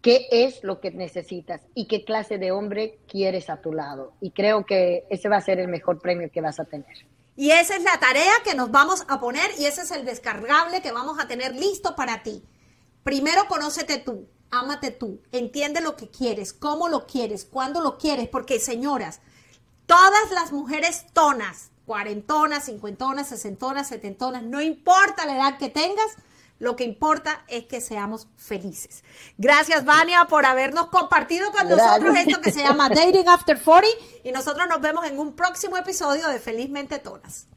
qué 0.01 0.25
es 0.31 0.63
lo 0.63 0.79
que 0.79 0.89
necesitas 0.89 1.61
y 1.75 1.85
qué 1.85 2.05
clase 2.05 2.39
de 2.39 2.51
hombre 2.51 2.97
quieres 3.07 3.51
a 3.51 3.61
tu 3.61 3.71
lado. 3.71 4.13
Y 4.19 4.31
creo 4.31 4.65
que 4.65 5.05
ese 5.11 5.29
va 5.29 5.37
a 5.37 5.41
ser 5.41 5.59
el 5.59 5.67
mejor 5.67 6.01
premio 6.01 6.31
que 6.31 6.41
vas 6.41 6.59
a 6.59 6.65
tener. 6.65 7.05
Y 7.35 7.51
esa 7.51 7.75
es 7.75 7.83
la 7.83 7.99
tarea 7.99 8.31
que 8.43 8.55
nos 8.55 8.71
vamos 8.71 9.03
a 9.07 9.19
poner 9.19 9.51
y 9.59 9.65
ese 9.65 9.81
es 9.81 9.91
el 9.91 10.05
descargable 10.05 10.81
que 10.81 10.93
vamos 10.93 11.19
a 11.19 11.27
tener 11.27 11.53
listo 11.53 11.95
para 11.95 12.23
ti. 12.23 12.43
Primero 13.03 13.47
conócete 13.47 13.97
tú, 13.97 14.27
ámate 14.51 14.91
tú, 14.91 15.21
entiende 15.31 15.81
lo 15.81 15.97
que 15.97 16.09
quieres, 16.09 16.53
cómo 16.53 16.87
lo 16.87 17.05
quieres, 17.05 17.45
cuándo 17.45 17.81
lo 17.81 17.97
quieres, 17.97 18.29
porque 18.29 18.59
señoras, 18.59 19.19
todas 19.85 20.31
las 20.31 20.53
mujeres 20.53 21.05
tonas, 21.13 21.71
cuarentonas, 21.85 22.65
cincuentonas, 22.65 23.27
sesentonas, 23.27 23.89
setentonas, 23.89 24.43
no 24.43 24.61
importa 24.61 25.25
la 25.25 25.35
edad 25.35 25.57
que 25.57 25.69
tengas, 25.69 26.15
lo 26.59 26.75
que 26.75 26.83
importa 26.83 27.43
es 27.47 27.65
que 27.65 27.81
seamos 27.81 28.27
felices. 28.37 29.03
Gracias, 29.37 29.83
Vania, 29.85 30.25
por 30.25 30.45
habernos 30.45 30.87
compartido 30.87 31.51
con 31.51 31.67
nosotros 31.67 32.15
esto 32.15 32.41
que 32.41 32.51
se 32.51 32.63
llama 32.63 32.89
Dating 32.89 33.27
After 33.27 33.61
40 33.61 33.87
y 34.23 34.31
nosotros 34.31 34.67
nos 34.69 34.81
vemos 34.81 35.05
en 35.05 35.19
un 35.19 35.35
próximo 35.35 35.77
episodio 35.77 36.27
de 36.29 36.39
Felizmente 36.39 36.99
Tonas. 36.99 37.47